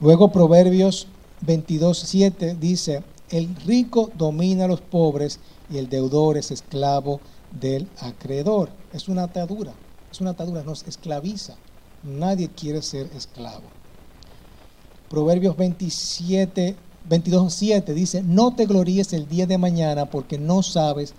Luego 0.00 0.30
Proverbios 0.32 1.06
22.7 1.46 2.56
dice, 2.56 3.02
el 3.30 3.54
rico 3.66 4.10
domina 4.16 4.64
a 4.64 4.68
los 4.68 4.80
pobres 4.80 5.40
y 5.70 5.78
el 5.78 5.88
deudor 5.88 6.36
es 6.36 6.50
esclavo 6.50 7.20
del 7.52 7.88
acreedor. 8.00 8.70
Es 8.92 9.08
una 9.08 9.24
atadura, 9.24 9.72
es 10.10 10.20
una 10.20 10.30
atadura, 10.30 10.62
nos 10.62 10.82
esclaviza. 10.84 11.56
Nadie 12.02 12.48
quiere 12.48 12.82
ser 12.82 13.08
esclavo. 13.14 13.64
Proverbios 15.08 15.56
27, 15.56 16.76
22, 17.10 17.52
7 17.52 17.92
dice, 17.92 18.22
no 18.22 18.54
te 18.54 18.66
gloríes 18.66 19.12
el 19.12 19.26
día 19.26 19.44
de 19.44 19.58
mañana 19.58 20.06
porque 20.06 20.38
no 20.38 20.62
sabes 20.62 21.14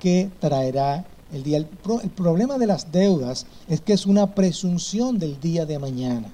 qué 0.00 0.28
traerá 0.40 1.06
el 1.32 1.44
día. 1.44 1.58
El, 1.58 1.66
problema 1.66 2.58
de 2.58 2.66
las 2.66 2.90
deudas 2.90 3.46
es 3.68 3.80
que 3.80 3.92
es 3.92 4.04
una 4.04 4.34
presunción 4.34 5.20
del 5.20 5.38
día 5.38 5.64
de 5.64 5.78
mañana. 5.78 6.32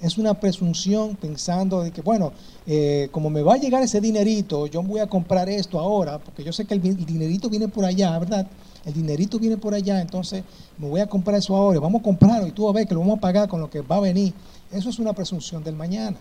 Es 0.00 0.16
una 0.16 0.34
presunción 0.34 1.16
pensando 1.16 1.82
de 1.82 1.90
que, 1.90 2.02
bueno, 2.02 2.32
eh, 2.68 3.08
como 3.10 3.30
me 3.30 3.42
va 3.42 3.54
a 3.54 3.56
llegar 3.56 3.82
ese 3.82 4.00
dinerito, 4.00 4.68
yo 4.68 4.80
voy 4.84 5.00
a 5.00 5.08
comprar 5.08 5.48
esto 5.48 5.80
ahora, 5.80 6.18
porque 6.20 6.44
yo 6.44 6.52
sé 6.52 6.66
que 6.66 6.74
el, 6.74 6.82
dinerito 6.82 7.50
viene 7.50 7.66
por 7.66 7.84
allá, 7.84 8.16
¿verdad? 8.16 8.46
el 8.84 8.92
dinerito 8.92 9.40
viene 9.40 9.56
por 9.56 9.74
allá, 9.74 10.00
entonces 10.00 10.44
me 10.78 10.88
voy 10.88 11.00
a 11.00 11.08
comprar 11.08 11.38
eso 11.38 11.56
ahora, 11.56 11.80
vamos 11.80 12.00
a 12.00 12.04
comprarlo 12.04 12.46
y 12.46 12.52
tú 12.52 12.68
a 12.68 12.72
ver 12.72 12.86
que 12.86 12.94
lo 12.94 13.00
vamos 13.00 13.18
a 13.18 13.20
pagar 13.20 13.48
con 13.48 13.60
lo 13.60 13.70
que 13.70 13.80
va 13.80 13.96
a 13.96 14.00
venir. 14.00 14.32
Eso 14.70 14.90
es 14.90 15.00
una 15.00 15.14
presunción 15.14 15.64
del 15.64 15.74
mañana. 15.74 16.16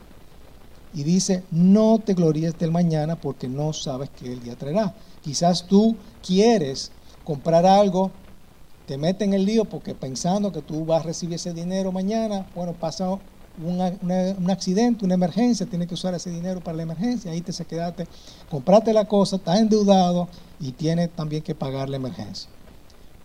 Y 0.93 1.03
dice, 1.03 1.43
no 1.51 1.99
te 1.99 2.13
gloríes 2.13 2.58
del 2.60 2.71
mañana 2.71 3.15
porque 3.15 3.47
no 3.47 3.73
sabes 3.73 4.10
qué 4.19 4.32
el 4.32 4.43
día 4.43 4.56
traerá. 4.56 4.93
Quizás 5.21 5.65
tú 5.67 5.95
quieres 6.25 6.91
comprar 7.23 7.65
algo, 7.65 8.12
te 8.88 8.97
metes 8.97 9.27
en 9.27 9.34
el 9.34 9.45
lío 9.45 9.65
porque 9.65 9.95
pensando 9.95 10.51
que 10.51 10.62
tú 10.62 10.86
vas 10.86 11.01
a 11.03 11.08
recibir 11.08 11.36
ese 11.36 11.53
dinero 11.53 11.91
mañana, 11.91 12.45
bueno, 12.53 12.73
pasa 12.73 13.17
un 13.62 14.49
accidente, 14.49 15.06
una 15.06 15.13
emergencia, 15.13 15.65
tienes 15.65 15.88
que 15.88 15.93
usar 15.93 16.13
ese 16.13 16.29
dinero 16.29 16.60
para 16.60 16.77
la 16.77 16.84
emergencia, 16.84 17.32
ahí 17.32 17.41
te 17.41 17.53
se 17.53 17.65
quedaste, 17.65 18.08
compraste 18.49 18.93
la 18.93 19.06
cosa, 19.06 19.38
estás 19.38 19.60
endeudado 19.60 20.27
y 20.60 20.71
tienes 20.71 21.10
también 21.12 21.43
que 21.43 21.56
pagar 21.56 21.89
la 21.89 21.97
emergencia. 21.97 22.49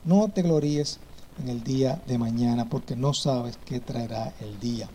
No 0.04 0.28
te 0.28 0.42
gloríes 0.42 1.00
en 1.42 1.48
el 1.48 1.64
día 1.64 2.00
de 2.07 2.18
mañana 2.18 2.68
porque 2.68 2.96
no 2.96 3.14
sabes 3.14 3.59
qué 3.64 3.81
traerá 3.81 4.33
el 4.40 4.59
día. 4.61 4.88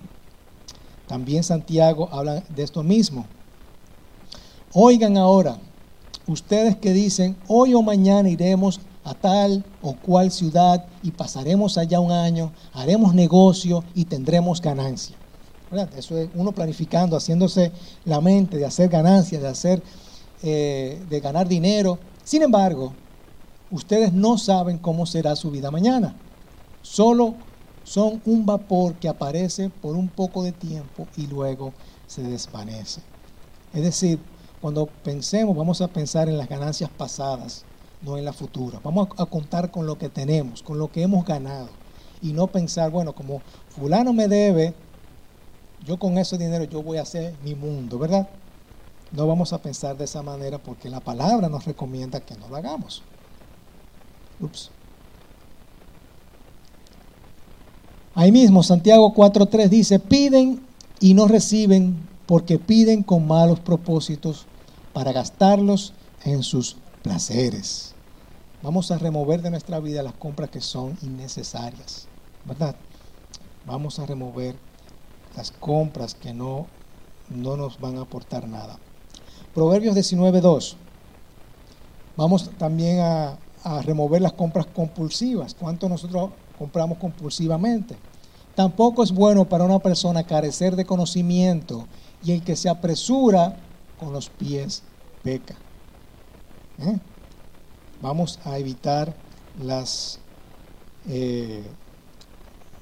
También 1.07 1.43
Santiago 1.43 2.09
habla 2.11 2.43
de 2.55 2.63
esto 2.63 2.83
mismo. 2.83 3.25
Oigan 4.73 5.17
ahora, 5.17 5.57
ustedes 6.27 6.77
que 6.77 6.93
dicen, 6.93 7.35
hoy 7.47 7.73
o 7.73 7.81
mañana 7.81 8.29
iremos 8.29 8.79
a 9.03 9.13
tal 9.13 9.63
o 9.81 9.95
cual 9.95 10.31
ciudad 10.31 10.85
y 11.03 11.11
pasaremos 11.11 11.77
allá 11.77 11.99
un 11.99 12.11
año, 12.11 12.51
haremos 12.73 13.13
negocio 13.13 13.83
y 13.93 14.05
tendremos 14.05 14.61
ganancia. 14.61 15.17
Eso 15.97 16.17
es 16.17 16.29
uno 16.35 16.51
planificando, 16.51 17.17
haciéndose 17.17 17.71
la 18.05 18.21
mente 18.21 18.57
de 18.57 18.65
hacer 18.65 18.89
ganancias, 18.89 19.41
de 19.41 19.47
hacer, 19.47 19.83
eh, 20.43 21.01
de 21.09 21.19
ganar 21.19 21.47
dinero. 21.47 21.97
Sin 22.23 22.43
embargo, 22.43 22.93
ustedes 23.71 24.13
no 24.13 24.37
saben 24.37 24.77
cómo 24.77 25.05
será 25.05 25.35
su 25.35 25.49
vida 25.49 25.71
mañana. 25.71 26.15
Solo 26.83 27.33
son 27.83 28.21
un 28.25 28.45
vapor 28.45 28.95
que 28.95 29.09
aparece 29.09 29.69
por 29.69 29.95
un 29.95 30.07
poco 30.07 30.43
de 30.43 30.51
tiempo 30.51 31.07
y 31.17 31.27
luego 31.27 31.73
se 32.07 32.23
desvanece. 32.23 33.01
Es 33.73 33.83
decir, 33.83 34.19
cuando 34.61 34.85
pensemos, 34.85 35.55
vamos 35.55 35.81
a 35.81 35.87
pensar 35.87 36.29
en 36.29 36.37
las 36.37 36.47
ganancias 36.47 36.89
pasadas, 36.89 37.65
no 38.01 38.17
en 38.17 38.25
la 38.25 38.33
futura. 38.33 38.79
Vamos 38.83 39.09
a 39.17 39.25
contar 39.25 39.71
con 39.71 39.85
lo 39.85 39.97
que 39.97 40.09
tenemos, 40.09 40.63
con 40.63 40.77
lo 40.77 40.91
que 40.91 41.01
hemos 41.01 41.25
ganado. 41.25 41.69
Y 42.21 42.31
no 42.31 42.47
pensar, 42.47 42.89
bueno, 42.89 43.13
como 43.13 43.41
fulano 43.69 44.13
me 44.13 44.27
debe, 44.27 44.73
yo 45.85 45.97
con 45.97 46.17
ese 46.17 46.37
dinero 46.37 46.63
yo 46.63 46.81
voy 46.81 46.97
a 46.97 47.01
hacer 47.01 47.35
mi 47.43 47.55
mundo, 47.55 47.99
¿verdad? 47.99 48.29
No 49.11 49.27
vamos 49.27 49.51
a 49.53 49.61
pensar 49.61 49.97
de 49.97 50.05
esa 50.05 50.23
manera 50.23 50.57
porque 50.57 50.89
la 50.89 51.01
palabra 51.01 51.49
nos 51.49 51.65
recomienda 51.65 52.21
que 52.21 52.35
no 52.35 52.47
lo 52.47 52.55
hagamos. 52.55 53.03
Ups. 54.39 54.71
Ahí 58.15 58.31
mismo, 58.31 58.61
Santiago 58.61 59.13
4.3 59.13 59.69
dice, 59.69 59.99
piden 59.99 60.61
y 60.99 61.15
no 61.15 61.27
reciben 61.27 61.97
porque 62.27 62.59
piden 62.59 63.01
con 63.01 63.25
malos 63.25 63.59
propósitos 63.59 64.45
para 64.93 65.11
gastarlos 65.11 65.93
en 66.23 66.43
sus 66.43 66.77
placeres. 67.01 67.95
Vamos 68.61 68.91
a 68.91 68.99
remover 68.99 69.41
de 69.41 69.49
nuestra 69.49 69.79
vida 69.79 70.03
las 70.03 70.13
compras 70.13 70.51
que 70.51 70.61
son 70.61 70.97
innecesarias, 71.01 72.07
¿verdad? 72.45 72.75
Vamos 73.65 73.97
a 73.97 74.05
remover 74.05 74.55
las 75.35 75.51
compras 75.51 76.13
que 76.13 76.33
no, 76.33 76.67
no 77.29 77.57
nos 77.57 77.79
van 77.79 77.97
a 77.97 78.01
aportar 78.01 78.47
nada. 78.47 78.77
Proverbios 79.55 79.95
19.2. 79.95 80.75
Vamos 82.15 82.51
también 82.59 82.99
a, 82.99 83.37
a 83.63 83.81
remover 83.81 84.21
las 84.21 84.33
compras 84.33 84.67
compulsivas. 84.67 85.55
¿Cuánto 85.55 85.89
nosotros 85.89 86.29
compramos 86.57 86.97
compulsivamente? 86.97 87.95
Tampoco 88.55 89.03
es 89.03 89.11
bueno 89.11 89.45
para 89.45 89.63
una 89.63 89.79
persona 89.79 90.23
carecer 90.23 90.75
de 90.75 90.85
conocimiento 90.85 91.87
y 92.23 92.31
el 92.31 92.43
que 92.43 92.55
se 92.55 92.69
apresura 92.69 93.57
con 93.99 94.13
los 94.13 94.29
pies 94.29 94.83
peca. 95.23 95.55
¿Eh? 96.79 96.99
Vamos 98.01 98.39
a 98.43 98.57
evitar 98.57 99.13
las, 99.61 100.19
eh, 101.07 101.63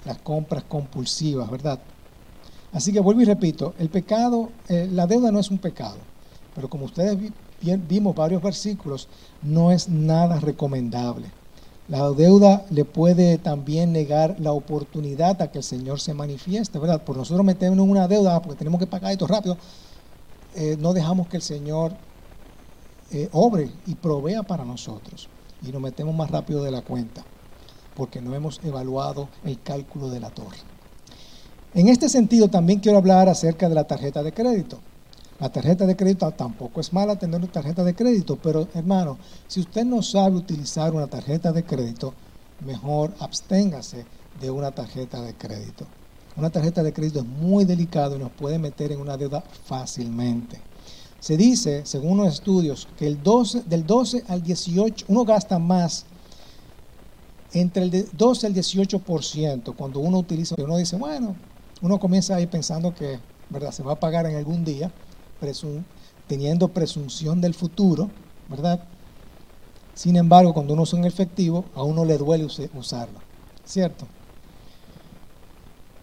las 0.06 0.18
compras 0.20 0.64
compulsivas, 0.64 1.50
¿verdad? 1.50 1.80
Así 2.74 2.92
que 2.92 3.00
vuelvo 3.00 3.22
y 3.22 3.26
repito, 3.26 3.74
el 3.80 3.90
pecado, 3.90 4.50
eh, 4.68 4.90
la 4.92 5.08
deuda 5.08 5.32
no 5.32 5.40
es 5.40 5.52
un 5.52 5.58
pecado, 5.58 5.98
pero 6.56 6.70
como 6.70 6.86
ustedes 6.86 7.18
vimos 7.62 8.16
varios 8.16 8.42
versículos, 8.42 9.08
no 9.42 9.72
es 9.72 9.90
nada 9.90 10.40
recomendable. 10.40 11.32
La 11.92 12.10
deuda 12.12 12.66
le 12.70 12.86
puede 12.86 13.38
también 13.38 13.92
negar 13.92 14.38
la 14.40 14.54
oportunidad 14.54 15.42
a 15.42 15.52
que 15.52 15.58
el 15.58 15.64
Señor 15.66 16.00
se 16.00 16.14
manifieste, 16.14 16.80
¿verdad? 16.80 17.04
Por 17.04 17.18
nosotros 17.18 17.46
meternos 17.46 17.84
en 17.84 17.92
una 17.92 18.08
deuda, 18.08 18.42
porque 18.42 18.58
tenemos 18.58 18.80
que 18.80 18.88
pagar 18.88 19.12
esto 19.12 19.28
rápido, 19.28 19.58
eh, 20.56 20.78
no 20.80 20.94
dejamos 20.94 21.28
que 21.28 21.36
el 21.36 21.44
Señor 21.44 21.92
eh, 23.12 23.28
obre 23.34 23.70
y 23.86 23.96
provea 23.96 24.42
para 24.42 24.64
nosotros. 24.64 25.28
Y 25.68 25.74
nos 25.74 25.82
metemos 25.82 26.16
más 26.16 26.32
rápido 26.32 26.64
de 26.64 26.72
la 26.72 26.82
cuenta, 26.82 27.26
porque 27.98 28.22
no 28.22 28.34
hemos 28.34 28.62
evaluado 28.64 29.28
el 29.44 29.62
cálculo 29.62 30.10
de 30.10 30.22
la 30.22 30.30
torre. 30.30 30.60
En 31.74 31.90
este 31.90 32.08
sentido, 32.08 32.48
también 32.48 32.80
quiero 32.80 33.00
hablar 33.00 33.28
acerca 33.28 33.68
de 33.68 33.76
la 33.76 33.84
tarjeta 33.84 34.24
de 34.24 34.32
crédito. 34.32 34.80
La 35.42 35.50
tarjeta 35.50 35.88
de 35.88 35.96
crédito 35.96 36.30
tampoco 36.30 36.82
es 36.82 36.94
mala 36.94 37.18
tener 37.18 37.38
una 37.40 37.52
tarjeta 37.52 37.84
de 37.84 37.96
crédito, 37.96 38.36
pero 38.36 38.68
hermano, 38.76 39.18
si 39.48 39.60
usted 39.60 39.84
no 39.84 40.04
sabe 40.04 40.36
utilizar 40.36 40.94
una 40.94 41.08
tarjeta 41.08 41.52
de 41.52 41.64
crédito, 41.64 42.14
mejor 42.64 43.12
absténgase 43.18 44.06
de 44.40 44.52
una 44.52 44.70
tarjeta 44.70 45.20
de 45.20 45.34
crédito. 45.34 45.88
Una 46.38 46.52
tarjeta 46.52 46.84
de 46.84 46.94
crédito 46.94 47.22
es 47.22 47.26
muy 47.26 47.66
delicado 47.66 48.18
y 48.18 48.20
nos 48.20 48.30
puede 48.34 48.60
meter 48.60 48.92
en 48.92 49.02
una 49.02 49.18
deuda 49.18 49.44
fácilmente. 49.66 50.62
Se 51.20 51.38
dice, 51.38 51.88
según 51.88 52.20
los 52.20 52.32
estudios, 52.32 52.88
que 52.96 53.08
el 53.08 53.24
12, 53.24 53.64
del 53.64 53.84
12 53.84 54.26
al 54.28 54.44
18, 54.44 55.06
uno 55.08 55.26
gasta 55.26 55.58
más 55.58 56.06
entre 57.52 57.82
el 57.86 58.10
12 58.14 58.46
al 58.46 58.54
18% 58.54 59.76
cuando 59.76 60.02
uno 60.02 60.20
utiliza, 60.20 60.54
uno 60.60 60.78
dice, 60.78 60.98
bueno, 60.98 61.36
uno 61.82 62.00
comienza 62.00 62.36
ahí 62.36 62.46
pensando 62.46 62.94
que, 62.94 63.18
¿verdad? 63.50 63.72
Se 63.72 63.82
va 63.82 63.94
a 63.94 64.00
pagar 64.00 64.28
en 64.28 64.36
algún 64.36 64.64
día 64.64 64.92
teniendo 66.28 66.68
presunción 66.70 67.42
del 67.42 67.54
futuro, 67.54 68.10
¿verdad? 68.48 68.84
Sin 69.94 70.16
embargo, 70.16 70.54
cuando 70.54 70.74
uno 70.74 70.84
usa 70.84 70.98
un 70.98 71.06
efectivo, 71.06 71.66
a 71.76 71.84
uno 71.84 72.06
le 72.06 72.18
duele 72.18 72.46
usarlo, 72.74 73.20
¿cierto? 73.66 74.08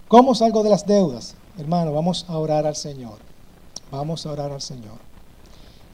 ¿Cómo 0.09 0.35
salgo 0.35 0.63
de 0.63 0.71
las 0.71 0.87
deudas? 0.87 1.35
Hermano, 1.59 1.93
vamos 1.93 2.25
a 2.29 2.39
orar 2.39 2.67
al 2.67 2.77
Señor. 2.77 3.19
Vamos 3.91 4.25
a 4.27 4.33
orar 4.33 4.53
al 4.53 4.61
Señor. 4.61 4.99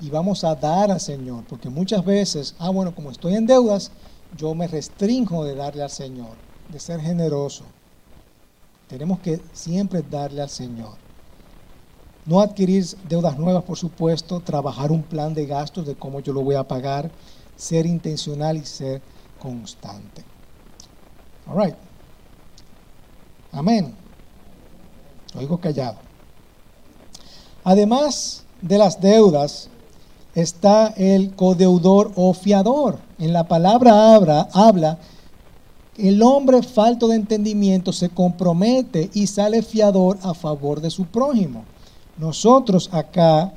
Y 0.00 0.11
vamos 0.11 0.44
a 0.44 0.54
dar 0.54 0.90
al 0.90 1.00
Señor, 1.00 1.44
porque 1.48 1.68
muchas 1.68 2.04
veces, 2.04 2.54
ah, 2.59 2.70
bueno, 2.70 2.94
como 2.94 3.11
estoy 3.11 3.35
en 3.35 3.46
deudas, 3.46 3.90
yo 4.37 4.54
me 4.54 4.66
restringo 4.66 5.44
de 5.44 5.54
darle 5.54 5.83
al 5.83 5.90
Señor, 5.90 6.37
de 6.68 6.80
ser 6.80 7.00
generoso. 7.00 7.64
Tenemos 8.88 9.20
que 9.20 9.40
siempre 9.52 10.02
darle 10.02 10.42
al 10.42 10.50
Señor. 10.50 11.03
No 12.26 12.40
adquirir 12.40 12.84
deudas 13.08 13.38
nuevas, 13.38 13.64
por 13.64 13.76
supuesto, 13.76 14.40
trabajar 14.40 14.90
un 14.90 15.02
plan 15.02 15.34
de 15.34 15.46
gastos 15.46 15.87
de 15.87 15.94
cómo 15.94 16.20
yo 16.20 16.32
lo 16.32 16.42
voy 16.42 16.54
a 16.54 16.66
pagar, 16.66 17.10
ser 17.56 17.87
intencional 17.87 18.56
y 18.56 18.64
ser 18.64 19.02
constante. 19.38 20.24
All. 21.46 21.76
Amén. 23.52 23.94
Oigo 25.37 25.58
callado. 25.58 25.98
Además 27.62 28.44
de 28.62 28.78
las 28.78 29.00
deudas, 29.00 29.68
está 30.34 30.88
el 30.96 31.34
codeudor 31.34 32.12
o 32.16 32.32
fiador. 32.34 32.98
En 33.18 33.32
la 33.32 33.46
palabra 33.46 34.14
habla, 34.14 34.48
habla 34.52 34.98
el 35.96 36.22
hombre 36.22 36.62
falto 36.62 37.06
de 37.06 37.16
entendimiento 37.16 37.92
se 37.92 38.08
compromete 38.08 39.10
y 39.14 39.28
sale 39.28 39.62
fiador 39.62 40.18
a 40.22 40.34
favor 40.34 40.80
de 40.80 40.90
su 40.90 41.04
prójimo. 41.06 41.64
Nosotros 42.18 42.90
acá, 42.92 43.53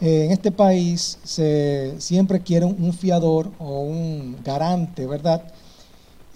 eh, 0.00 0.24
en 0.24 0.32
este 0.32 0.50
país, 0.50 1.18
se, 1.24 1.94
siempre 1.98 2.40
quieren 2.40 2.74
un 2.82 2.92
fiador 2.92 3.50
o 3.58 3.80
un 3.80 4.36
garante, 4.42 5.06
¿verdad? 5.06 5.42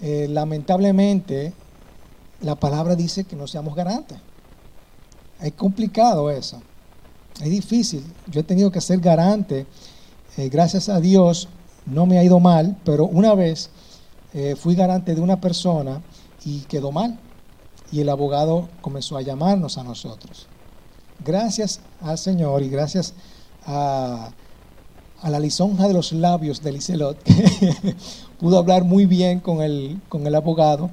Eh, 0.01 0.27
lamentablemente, 0.29 1.53
la 2.41 2.55
palabra 2.55 2.95
dice 2.95 3.23
que 3.23 3.35
no 3.35 3.47
seamos 3.47 3.75
garantes. 3.75 4.19
Es 5.41 5.53
complicado 5.53 6.29
eso. 6.29 6.61
Es 7.41 7.49
difícil. 7.49 8.03
Yo 8.27 8.41
he 8.41 8.43
tenido 8.43 8.71
que 8.71 8.79
ser 8.79 8.99
garante. 8.99 9.65
Eh, 10.37 10.49
gracias 10.49 10.89
a 10.89 10.99
Dios 10.99 11.47
no 11.85 12.05
me 12.05 12.19
ha 12.19 12.23
ido 12.23 12.39
mal, 12.39 12.77
pero 12.85 13.05
una 13.05 13.33
vez 13.33 13.69
fui 14.57 14.73
garante 14.73 15.13
de 15.13 15.21
una 15.21 15.39
persona 15.39 16.01
y 16.43 16.61
quedó 16.61 16.91
mal. 16.91 17.19
Y 17.91 17.99
el 18.01 18.09
abogado 18.09 18.67
comenzó 18.81 19.15
a 19.15 19.21
llamarnos 19.21 19.77
a 19.77 19.83
nosotros 19.83 20.47
gracias 21.25 21.81
al 22.01 22.17
Señor 22.17 22.63
y 22.63 22.69
gracias 22.69 23.13
a, 23.65 24.31
la 25.23 25.39
lisonja 25.39 25.87
de 25.87 25.93
los 25.93 26.11
labios 26.11 26.61
de 26.61 26.73
Liselot, 26.73 27.21
que 27.23 27.95
pudo 28.39 28.57
hablar 28.57 28.83
muy 28.83 29.05
bien 29.05 29.39
con 29.39 29.61
el, 29.61 30.01
con 30.09 30.27
el 30.27 30.35
abogado 30.35 30.89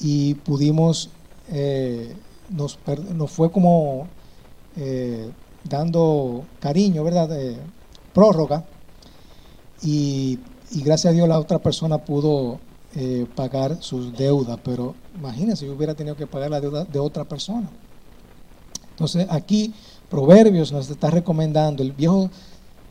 y 0.00 0.34
pudimos, 0.34 1.10
eh, 1.50 2.14
nos, 2.48 2.78
fue 3.30 3.52
como 3.52 4.08
eh, 4.76 5.30
dando 5.64 6.44
cariño, 6.60 7.04
¿verdad? 7.04 7.28
prórroga. 8.16 8.64
Y, 9.82 10.38
gracias 10.72 11.12
a 11.12 11.14
Dios 11.14 11.28
la 11.28 11.38
otra 11.38 11.58
persona 11.58 11.98
pudo 11.98 12.58
eh, 12.94 13.26
pagar 13.36 13.76
sus 13.82 14.16
deudas, 14.16 14.58
pero 14.64 14.94
imagínense, 15.14 15.66
yo 15.66 15.74
hubiera 15.74 15.94
tenido 15.94 16.16
que 16.16 16.26
pagar 16.26 16.50
la 16.50 16.60
deuda 16.60 16.84
de 16.84 16.98
otra 16.98 17.24
persona. 17.24 17.68
Entonces 18.96 19.26
aquí 19.28 19.74
Proverbios 20.08 20.72
nos 20.72 20.88
está 20.88 21.10
recomendando, 21.10 21.82
el 21.82 21.92
viejo 21.92 22.30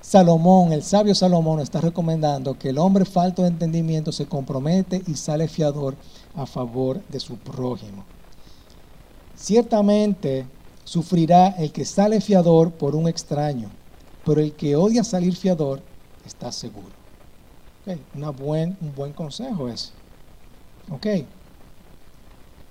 Salomón, 0.02 0.72
el 0.72 0.84
sabio 0.84 1.16
Salomón 1.16 1.62
está 1.62 1.82
recomendando 1.82 2.60
que 2.60 2.70
el 2.70 2.78
hombre 2.78 3.06
falto 3.06 3.42
de 3.42 3.48
entendimiento 3.48 4.12
se 4.12 4.28
compromete 4.28 5.02
y 5.08 5.16
sale 5.16 5.48
fiador 5.48 5.96
a 6.36 6.46
favor 6.46 7.02
de 7.10 7.20
su 7.20 7.38
prójimo. 7.38 8.04
Ciertamente 9.36 10.46
sufrirá 10.84 11.48
el 11.58 11.72
que 11.72 11.86
sale 11.86 12.22
fiador 12.22 12.72
por 12.72 12.96
un 12.96 13.08
extraño, 13.08 13.72
pero 14.24 14.42
el 14.42 14.54
que 14.54 14.76
odia 14.76 15.04
salir 15.04 15.36
fiador 15.36 15.82
está 16.24 16.52
seguro. 16.52 16.94
Una 18.14 18.30
buen, 18.30 18.78
un 18.80 18.94
buen 18.94 19.12
consejo 19.12 19.70
es. 19.70 19.92
¿Ok? 20.92 21.08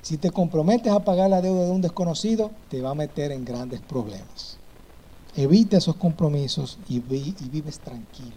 Si 0.04 0.18
te 0.18 0.30
comprometes 0.30 0.92
a 0.92 1.02
pagar 1.02 1.30
la 1.30 1.40
deuda 1.40 1.64
de 1.64 1.70
un 1.70 1.80
desconocido, 1.80 2.50
te 2.68 2.82
va 2.82 2.90
a 2.90 2.94
meter 2.94 3.32
en 3.32 3.42
grandes 3.42 3.80
problemas. 3.80 4.58
Evita 5.34 5.78
esos 5.78 5.96
compromisos 5.96 6.78
y, 6.90 6.98
vives 7.00 7.78
tranquilo. 7.78 8.36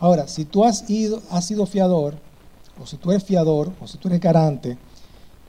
Ahora, 0.00 0.26
si 0.26 0.44
tú 0.44 0.64
has, 0.64 0.90
ido, 0.90 1.22
has 1.30 1.46
sido 1.46 1.66
fiador, 1.66 2.16
o 2.82 2.84
si 2.84 2.96
tú 2.96 3.12
eres 3.12 3.22
fiador, 3.22 3.70
o 3.80 3.86
si 3.86 3.96
tú 3.96 4.08
eres 4.08 4.20
garante, 4.20 4.76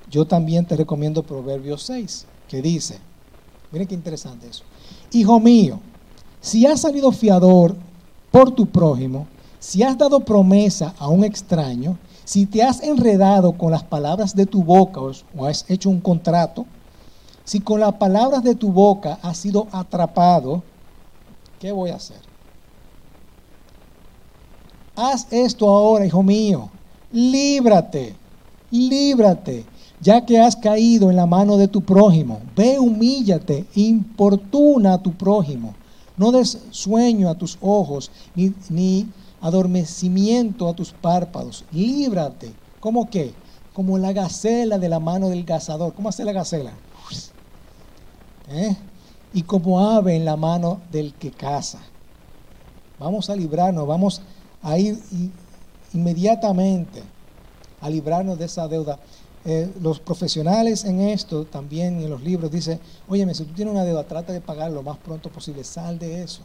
yo 0.08 0.24
también 0.24 0.66
te 0.66 0.76
recomiendo 0.76 1.24
Proverbios 1.24 1.82
6, 1.82 2.28
que 2.48 2.62
dice, 2.62 3.00
miren 3.72 3.88
qué 3.88 3.96
interesante 3.96 4.48
eso. 4.48 4.66
Hijo 5.14 5.40
mío, 5.40 5.80
si 6.42 6.64
has 6.68 6.82
salido 6.82 7.12
fiador 7.12 7.76
por 8.30 8.52
tu 8.52 8.68
prójimo, 8.68 9.26
si 9.60 9.82
has 9.82 9.98
dado 9.98 10.20
promesa 10.20 10.94
a 11.00 11.08
un 11.10 11.24
extraño, 11.24 11.98
si 12.30 12.46
te 12.46 12.62
has 12.62 12.84
enredado 12.84 13.54
con 13.54 13.72
las 13.72 13.82
palabras 13.82 14.36
de 14.36 14.46
tu 14.46 14.64
boca 14.64 15.02
o 15.02 15.46
has 15.48 15.66
hecho 15.68 15.90
un 15.90 16.00
contrato, 16.00 16.68
si 17.44 17.60
con 17.60 17.80
las 17.80 17.94
palabras 17.94 18.44
de 18.44 18.54
tu 18.54 18.72
boca 18.72 19.18
has 19.24 19.36
sido 19.36 19.68
atrapado, 19.72 20.62
¿qué 21.60 21.72
voy 21.72 21.90
a 21.90 21.96
hacer? 21.96 22.20
Haz 24.96 25.26
esto 25.32 25.68
ahora, 25.68 26.06
hijo 26.06 26.22
mío. 26.22 26.70
Líbrate, 27.12 28.16
líbrate, 28.70 29.66
ya 30.00 30.24
que 30.24 30.40
has 30.40 30.56
caído 30.56 31.10
en 31.10 31.16
la 31.16 31.26
mano 31.26 31.58
de 31.58 31.68
tu 31.68 31.82
prójimo. 31.82 32.42
Ve, 32.56 32.78
humíllate, 32.78 33.66
importuna 33.74 34.94
a 34.94 35.02
tu 35.02 35.14
prójimo. 35.14 35.74
No 36.16 36.32
des 36.32 36.60
sueño 36.70 37.28
a 37.28 37.34
tus 37.34 37.58
ojos, 37.60 38.12
ni, 38.36 38.54
ni 38.70 39.08
adormecimiento 39.42 40.68
a 40.68 40.74
tus 40.74 40.92
párpados, 40.92 41.66
líbrate. 41.72 42.52
¿Cómo 42.80 43.10
qué? 43.10 43.34
Como 43.74 43.98
la 43.98 44.12
gacela 44.14 44.78
de 44.78 44.90
la 44.90 45.00
mano 45.00 45.30
del 45.30 45.46
cazador. 45.46 45.94
¿Cómo 45.94 46.10
hace 46.10 46.26
la 46.26 46.32
gacela? 46.32 46.74
¿Eh? 48.50 48.76
Y 49.34 49.44
como 49.44 49.80
ave 49.80 50.16
en 50.16 50.26
la 50.26 50.36
mano 50.36 50.82
del 50.92 51.14
que 51.14 51.32
caza. 51.32 51.80
Vamos 52.98 53.30
a 53.30 53.36
librarnos, 53.36 53.88
vamos 53.88 54.22
a 54.62 54.78
ir 54.78 55.00
inmediatamente 55.94 57.02
a 57.80 57.90
librarnos 57.90 58.38
de 58.38 58.46
esa 58.46 58.68
deuda. 58.68 59.00
Eh, 59.46 59.72
los 59.82 60.02
profesionales 60.02 60.84
en 60.84 61.00
esto, 61.00 61.46
también 61.46 62.02
en 62.02 62.10
los 62.10 62.22
libros, 62.22 62.52
dicen, 62.52 62.80
óyeme, 63.08 63.34
si 63.34 63.46
tú 63.46 63.54
tienes 63.54 63.74
una 63.74 63.86
deuda, 63.86 64.04
trata 64.04 64.34
de 64.34 64.42
pagar 64.42 64.72
lo 64.72 64.84
más 64.84 64.98
pronto 64.98 65.30
posible, 65.30 65.64
sal 65.64 65.98
de 65.98 66.24
eso. 66.24 66.42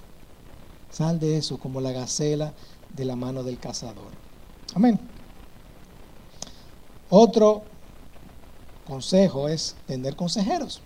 Sal 0.90 1.18
de 1.18 1.37
eso, 1.37 1.59
como 1.59 1.80
la 1.80 1.90
gacela 1.90 2.52
de 2.96 3.04
la 3.04 3.16
mano 3.16 3.42
del 3.42 3.59
cazador. 3.59 4.12
Amén. 4.74 4.98
Otro 7.11 7.62
consejo 8.87 9.48
es 9.48 9.76
tener 9.87 10.16
consejeros. 10.16 10.80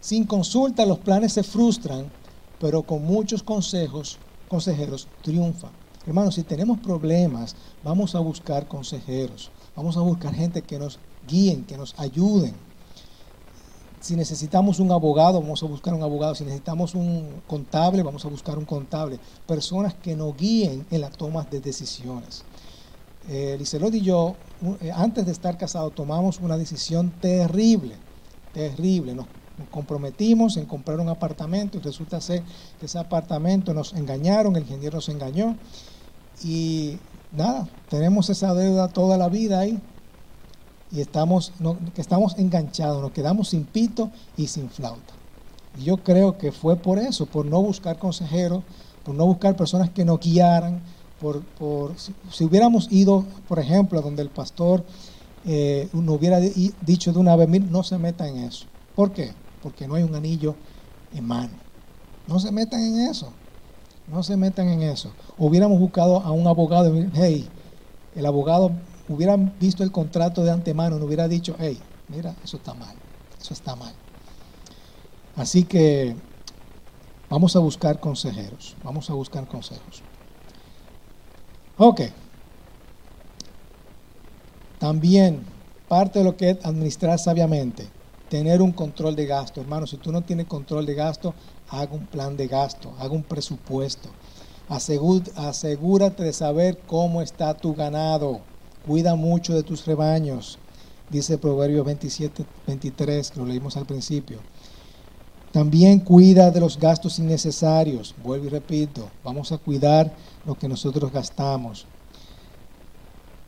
Sin 0.00 0.24
consulta 0.24 0.86
los 0.86 0.98
planes 0.98 1.32
se 1.32 1.42
frustran, 1.42 2.10
pero 2.58 2.82
con 2.82 3.04
muchos 3.04 3.42
consejos, 3.42 4.18
consejeros 4.48 5.08
triunfan. 5.22 5.70
Hermanos, 6.06 6.34
si 6.34 6.42
tenemos 6.42 6.78
problemas, 6.80 7.54
vamos 7.84 8.14
a 8.14 8.18
buscar 8.18 8.66
consejeros, 8.66 9.50
vamos 9.76 9.96
a 9.96 10.00
buscar 10.00 10.34
gente 10.34 10.62
que 10.62 10.78
nos 10.78 10.98
guíen, 11.28 11.64
que 11.64 11.76
nos 11.76 11.94
ayuden. 11.98 12.54
Si 14.02 14.16
necesitamos 14.16 14.80
un 14.80 14.90
abogado, 14.90 15.40
vamos 15.40 15.62
a 15.62 15.66
buscar 15.66 15.94
un 15.94 16.02
abogado. 16.02 16.34
Si 16.34 16.42
necesitamos 16.42 16.96
un 16.96 17.40
contable, 17.46 18.02
vamos 18.02 18.24
a 18.24 18.28
buscar 18.28 18.58
un 18.58 18.64
contable. 18.64 19.20
Personas 19.46 19.94
que 19.94 20.16
nos 20.16 20.36
guíen 20.36 20.84
en 20.90 21.00
la 21.00 21.08
toma 21.08 21.46
de 21.48 21.60
decisiones. 21.60 22.42
Eh, 23.28 23.54
Licelot 23.56 23.94
y 23.94 24.00
yo, 24.00 24.34
eh, 24.80 24.90
antes 24.92 25.24
de 25.24 25.30
estar 25.30 25.56
casados, 25.56 25.94
tomamos 25.94 26.40
una 26.40 26.58
decisión 26.58 27.12
terrible, 27.20 27.94
terrible. 28.52 29.14
Nos 29.14 29.26
comprometimos 29.70 30.56
en 30.56 30.66
comprar 30.66 30.98
un 30.98 31.08
apartamento 31.08 31.78
y 31.78 31.80
resulta 31.80 32.20
ser 32.20 32.42
que 32.80 32.86
ese 32.86 32.98
apartamento 32.98 33.72
nos 33.72 33.92
engañaron, 33.92 34.56
el 34.56 34.62
ingeniero 34.62 34.96
nos 34.96 35.08
engañó 35.10 35.56
y 36.42 36.98
nada, 37.30 37.68
tenemos 37.88 38.28
esa 38.30 38.52
deuda 38.52 38.88
toda 38.88 39.16
la 39.16 39.28
vida 39.28 39.60
ahí 39.60 39.80
y 40.92 41.00
estamos, 41.00 41.52
no, 41.58 41.78
estamos 41.96 42.38
enganchados, 42.38 43.00
nos 43.00 43.12
quedamos 43.12 43.48
sin 43.48 43.64
pito 43.64 44.10
y 44.36 44.46
sin 44.46 44.68
flauta. 44.68 45.14
Y 45.78 45.84
yo 45.84 45.96
creo 45.98 46.36
que 46.36 46.52
fue 46.52 46.76
por 46.76 46.98
eso, 46.98 47.26
por 47.26 47.46
no 47.46 47.62
buscar 47.62 47.98
consejeros, 47.98 48.62
por 49.04 49.14
no 49.14 49.24
buscar 49.26 49.56
personas 49.56 49.90
que 49.90 50.04
nos 50.04 50.20
guiaran, 50.20 50.82
por, 51.20 51.42
por 51.42 51.94
si, 51.98 52.44
hubiéramos 52.44 52.92
ido, 52.92 53.24
por 53.48 53.58
ejemplo, 53.58 54.02
donde 54.02 54.22
el 54.22 54.28
pastor 54.28 54.84
eh, 55.46 55.88
nos 55.92 56.16
hubiera 56.16 56.38
dicho 56.40 57.12
de 57.12 57.18
una 57.18 57.36
vez, 57.36 57.48
no 57.48 57.82
se 57.82 57.96
metan 57.96 58.28
en 58.28 58.44
eso. 58.44 58.66
¿Por 58.94 59.12
qué? 59.12 59.32
Porque 59.62 59.88
no 59.88 59.94
hay 59.94 60.02
un 60.02 60.14
anillo 60.14 60.54
en 61.14 61.24
mano. 61.26 61.52
No 62.28 62.38
se 62.38 62.52
metan 62.52 62.80
en 62.80 63.08
eso. 63.08 63.32
No 64.08 64.22
se 64.22 64.36
metan 64.36 64.68
en 64.68 64.82
eso. 64.82 65.12
Hubiéramos 65.38 65.78
buscado 65.78 66.20
a 66.20 66.32
un 66.32 66.46
abogado 66.46 66.92
hey, 67.14 67.48
el 68.14 68.26
abogado 68.26 68.72
hubiera 69.12 69.36
visto 69.36 69.82
el 69.82 69.92
contrato 69.92 70.42
de 70.44 70.50
antemano, 70.50 70.98
no 70.98 71.06
hubiera 71.06 71.28
dicho, 71.28 71.56
hey, 71.58 71.78
mira, 72.08 72.34
eso 72.44 72.56
está 72.56 72.74
mal, 72.74 72.96
eso 73.40 73.54
está 73.54 73.76
mal. 73.76 73.94
Así 75.36 75.64
que 75.64 76.14
vamos 77.30 77.56
a 77.56 77.60
buscar 77.60 78.00
consejeros, 78.00 78.76
vamos 78.82 79.08
a 79.08 79.14
buscar 79.14 79.46
consejos. 79.46 80.02
Ok. 81.78 82.02
También 84.78 85.44
parte 85.88 86.18
de 86.18 86.24
lo 86.24 86.36
que 86.36 86.50
es 86.50 86.64
administrar 86.64 87.18
sabiamente, 87.18 87.86
tener 88.28 88.62
un 88.62 88.72
control 88.72 89.14
de 89.14 89.26
gasto. 89.26 89.60
Hermano, 89.60 89.86
si 89.86 89.96
tú 89.96 90.10
no 90.10 90.22
tienes 90.22 90.46
control 90.46 90.86
de 90.86 90.94
gasto, 90.94 91.34
haga 91.68 91.92
un 91.92 92.06
plan 92.06 92.36
de 92.36 92.46
gasto, 92.46 92.92
haga 92.98 93.12
un 93.12 93.22
presupuesto. 93.22 94.08
asegúrate 94.68 96.22
de 96.22 96.32
saber 96.32 96.78
cómo 96.86 97.22
está 97.22 97.54
tu 97.54 97.74
ganado. 97.74 98.51
Cuida 98.86 99.14
mucho 99.14 99.54
de 99.54 99.62
tus 99.62 99.86
rebaños, 99.86 100.58
dice 101.08 101.38
Proverbios 101.38 101.86
27, 101.86 102.44
23, 102.66 103.30
que 103.30 103.38
lo 103.38 103.46
leímos 103.46 103.76
al 103.76 103.86
principio. 103.86 104.38
También 105.52 106.00
cuida 106.00 106.50
de 106.50 106.60
los 106.60 106.78
gastos 106.78 107.18
innecesarios. 107.18 108.14
Vuelvo 108.24 108.46
y 108.46 108.48
repito, 108.48 109.10
vamos 109.22 109.52
a 109.52 109.58
cuidar 109.58 110.12
lo 110.46 110.54
que 110.54 110.66
nosotros 110.66 111.12
gastamos. 111.12 111.86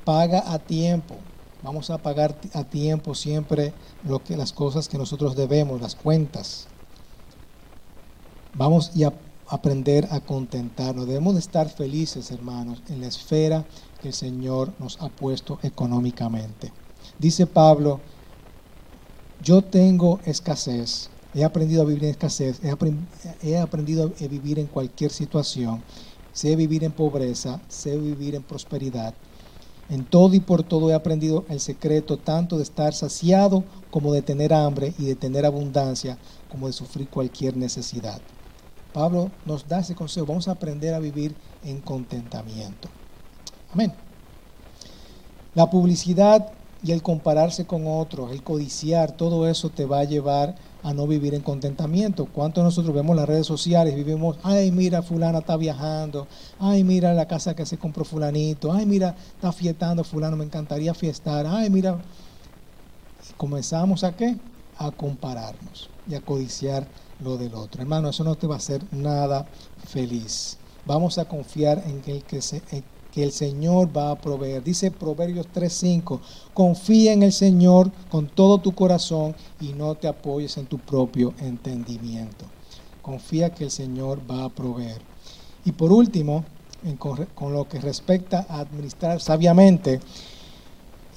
Paga 0.04 0.52
a 0.52 0.58
tiempo. 0.58 1.16
Vamos 1.62 1.88
a 1.88 1.96
pagar 1.96 2.36
a 2.52 2.64
tiempo 2.64 3.14
siempre 3.14 3.72
lo 4.06 4.22
que, 4.22 4.36
las 4.36 4.52
cosas 4.52 4.86
que 4.86 4.98
nosotros 4.98 5.34
debemos, 5.34 5.80
las 5.80 5.94
cuentas. 5.94 6.66
Vamos 8.52 8.92
a 9.02 9.12
aprender 9.48 10.06
a 10.10 10.20
contentarnos. 10.20 11.06
Debemos 11.06 11.32
de 11.32 11.40
estar 11.40 11.70
felices, 11.70 12.30
hermanos, 12.30 12.82
en 12.90 13.00
la 13.00 13.06
esfera 13.06 13.64
el 14.08 14.14
Señor 14.14 14.72
nos 14.78 15.00
ha 15.00 15.08
puesto 15.08 15.58
económicamente. 15.62 16.72
Dice 17.18 17.46
Pablo, 17.46 18.00
yo 19.42 19.62
tengo 19.62 20.20
escasez, 20.24 21.10
he 21.34 21.44
aprendido 21.44 21.82
a 21.82 21.84
vivir 21.84 22.04
en 22.04 22.10
escasez, 22.10 22.62
he, 22.62 22.70
aprend 22.70 23.06
he 23.42 23.58
aprendido 23.58 24.12
a 24.18 24.26
vivir 24.26 24.58
en 24.58 24.66
cualquier 24.66 25.10
situación, 25.10 25.82
sé 26.32 26.56
vivir 26.56 26.84
en 26.84 26.92
pobreza, 26.92 27.60
sé 27.68 27.98
vivir 27.98 28.34
en 28.34 28.42
prosperidad. 28.42 29.14
En 29.90 30.04
todo 30.04 30.34
y 30.34 30.40
por 30.40 30.62
todo 30.62 30.90
he 30.90 30.94
aprendido 30.94 31.44
el 31.50 31.60
secreto 31.60 32.16
tanto 32.16 32.56
de 32.56 32.62
estar 32.62 32.94
saciado 32.94 33.64
como 33.90 34.14
de 34.14 34.22
tener 34.22 34.54
hambre 34.54 34.94
y 34.98 35.04
de 35.04 35.14
tener 35.14 35.44
abundancia 35.44 36.16
como 36.50 36.68
de 36.68 36.72
sufrir 36.72 37.08
cualquier 37.08 37.56
necesidad. 37.56 38.20
Pablo 38.94 39.30
nos 39.44 39.68
da 39.68 39.80
ese 39.80 39.94
consejo. 39.94 40.26
Vamos 40.26 40.48
a 40.48 40.52
aprender 40.52 40.94
a 40.94 41.00
vivir 41.00 41.34
en 41.64 41.80
contentamiento. 41.80 42.88
Amén. 43.74 43.92
La 45.56 45.68
publicidad 45.68 46.52
y 46.84 46.92
el 46.92 47.02
compararse 47.02 47.66
con 47.66 47.86
otros, 47.88 48.30
el 48.30 48.44
codiciar, 48.44 49.12
todo 49.12 49.48
eso 49.48 49.70
te 49.70 49.84
va 49.84 49.98
a 49.98 50.04
llevar 50.04 50.54
a 50.84 50.94
no 50.94 51.08
vivir 51.08 51.34
en 51.34 51.40
contentamiento. 51.40 52.26
¿Cuántos 52.26 52.62
nosotros 52.62 52.94
vemos 52.94 53.16
las 53.16 53.28
redes 53.28 53.48
sociales? 53.48 53.96
Vivimos, 53.96 54.36
ay, 54.44 54.70
mira, 54.70 55.02
fulana 55.02 55.38
está 55.38 55.56
viajando, 55.56 56.28
ay, 56.60 56.84
mira 56.84 57.14
la 57.14 57.26
casa 57.26 57.56
que 57.56 57.66
se 57.66 57.76
compró 57.76 58.04
fulanito, 58.04 58.72
ay, 58.72 58.86
mira, 58.86 59.16
está 59.34 59.50
fiestando 59.50 60.04
fulano, 60.04 60.36
me 60.36 60.44
encantaría 60.44 60.94
fiestar, 60.94 61.44
ay, 61.48 61.68
mira. 61.68 61.98
Y 63.28 63.32
comenzamos 63.32 64.04
a 64.04 64.14
qué? 64.14 64.36
A 64.78 64.92
compararnos 64.92 65.90
y 66.08 66.14
a 66.14 66.20
codiciar 66.20 66.86
lo 67.18 67.38
del 67.38 67.54
otro. 67.54 67.82
Hermano, 67.82 68.10
eso 68.10 68.22
no 68.22 68.36
te 68.36 68.46
va 68.46 68.54
a 68.54 68.58
hacer 68.58 68.82
nada 68.92 69.46
feliz. 69.88 70.58
Vamos 70.86 71.18
a 71.18 71.24
confiar 71.24 71.82
en 71.86 72.02
el, 72.06 72.22
que, 72.22 72.40
se, 72.40 72.62
que 73.14 73.22
el 73.22 73.30
Señor 73.30 73.96
va 73.96 74.10
a 74.10 74.18
proveer. 74.18 74.64
Dice 74.64 74.90
Proverbios 74.90 75.46
3:5, 75.54 76.18
confía 76.52 77.12
en 77.12 77.22
el 77.22 77.32
Señor 77.32 77.92
con 78.10 78.26
todo 78.26 78.58
tu 78.58 78.72
corazón 78.72 79.36
y 79.60 79.68
no 79.72 79.94
te 79.94 80.08
apoyes 80.08 80.56
en 80.56 80.66
tu 80.66 80.78
propio 80.78 81.32
entendimiento. 81.38 82.44
Confía 83.02 83.54
que 83.54 83.64
el 83.64 83.70
Señor 83.70 84.20
va 84.28 84.44
a 84.44 84.48
proveer. 84.48 85.00
Y 85.64 85.70
por 85.72 85.92
último, 85.92 86.44
en, 86.84 86.96
con 86.96 87.52
lo 87.52 87.68
que 87.68 87.80
respecta 87.80 88.46
a 88.48 88.58
administrar 88.58 89.20
sabiamente, 89.20 90.00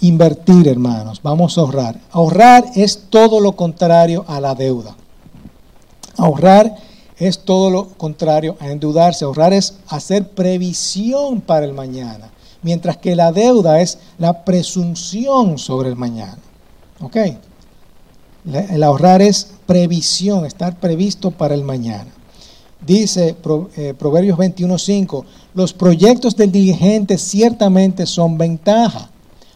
invertir, 0.01 0.67
hermanos, 0.67 1.19
vamos 1.23 1.57
a 1.57 1.61
ahorrar. 1.61 1.99
Ahorrar 2.11 2.65
es 2.75 3.05
todo 3.09 3.39
lo 3.39 3.53
contrario 3.53 4.23
a 4.27 4.39
la 4.39 4.53
deuda. 4.53 4.95
Ahorrar 6.15 6.75
es 7.19 7.39
todo 7.39 7.69
lo 7.69 7.89
contrario 7.89 8.57
a 8.59 8.69
endeudarse. 8.69 9.25
Ahorrar 9.25 9.53
es 9.53 9.75
hacer 9.87 10.29
previsión 10.29 11.41
para 11.41 11.65
el 11.65 11.73
mañana, 11.73 12.29
mientras 12.61 12.97
que 12.97 13.15
la 13.15 13.31
deuda 13.31 13.81
es 13.81 13.99
la 14.19 14.45
presunción 14.45 15.57
sobre 15.57 15.89
el 15.89 15.95
mañana. 15.95 16.37
¿Ok? 17.01 17.17
El 18.45 18.83
ahorrar 18.83 19.21
es 19.21 19.51
previsión, 19.65 20.45
estar 20.45 20.79
previsto 20.79 21.31
para 21.31 21.53
el 21.53 21.63
mañana. 21.63 22.11
Dice 22.85 23.35
eh, 23.75 23.93
Proverbios 23.97 24.37
21.5, 24.37 25.25
los 25.55 25.73
proyectos 25.73 26.35
del 26.35 26.51
diligente 26.51 27.17
ciertamente 27.17 28.05
son 28.05 28.37
ventaja, 28.37 29.09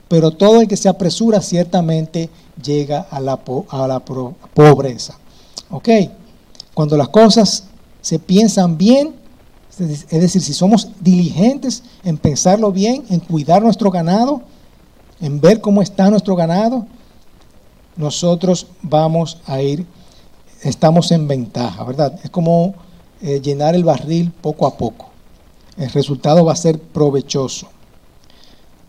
pero 0.07 0.31
todo 0.31 0.61
el 0.61 0.67
que 0.67 0.75
se 0.75 0.89
apresura 0.89 1.39
ciertamente 1.39 2.29
llega 2.61 3.07
a 3.09 3.19
la, 3.19 3.39
a 3.69 3.87
la 3.87 3.99
pobreza. 3.99 5.17
¿Ok? 5.69 5.89
Cuando 6.73 6.97
las 6.97 7.09
cosas 7.09 7.65
se 8.01 8.19
piensan 8.19 8.77
bien, 8.77 9.15
es 9.79 10.09
decir, 10.09 10.41
si 10.41 10.53
somos 10.53 10.89
diligentes 10.99 11.83
en 12.03 12.17
pensarlo 12.17 12.71
bien, 12.71 13.03
en 13.09 13.19
cuidar 13.19 13.61
nuestro 13.61 13.89
ganado, 13.89 14.41
en 15.21 15.39
ver 15.39 15.61
cómo 15.61 15.81
está 15.81 16.09
nuestro 16.09 16.35
ganado, 16.35 16.85
nosotros 17.95 18.67
vamos 18.81 19.39
a 19.45 19.61
ir, 19.61 19.85
estamos 20.63 21.11
en 21.11 21.27
ventaja, 21.27 21.83
¿verdad? 21.83 22.19
Es 22.23 22.29
como 22.29 22.75
eh, 23.21 23.39
llenar 23.41 23.75
el 23.75 23.83
barril 23.83 24.31
poco 24.31 24.65
a 24.65 24.77
poco. 24.77 25.09
El 25.77 25.89
resultado 25.91 26.43
va 26.45 26.53
a 26.53 26.57
ser 26.57 26.79
provechoso. 26.79 27.67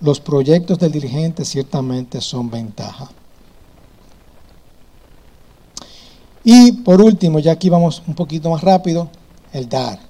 Los 0.00 0.20
proyectos 0.20 0.78
del 0.78 0.92
dirigente 0.92 1.44
ciertamente 1.44 2.20
son 2.20 2.50
ventaja. 2.50 3.10
Y 6.44 6.72
por 6.72 7.00
último, 7.00 7.38
ya 7.38 7.52
aquí 7.52 7.68
vamos 7.68 8.02
un 8.06 8.14
poquito 8.14 8.50
más 8.50 8.62
rápido, 8.62 9.08
el 9.52 9.68
dar, 9.68 10.00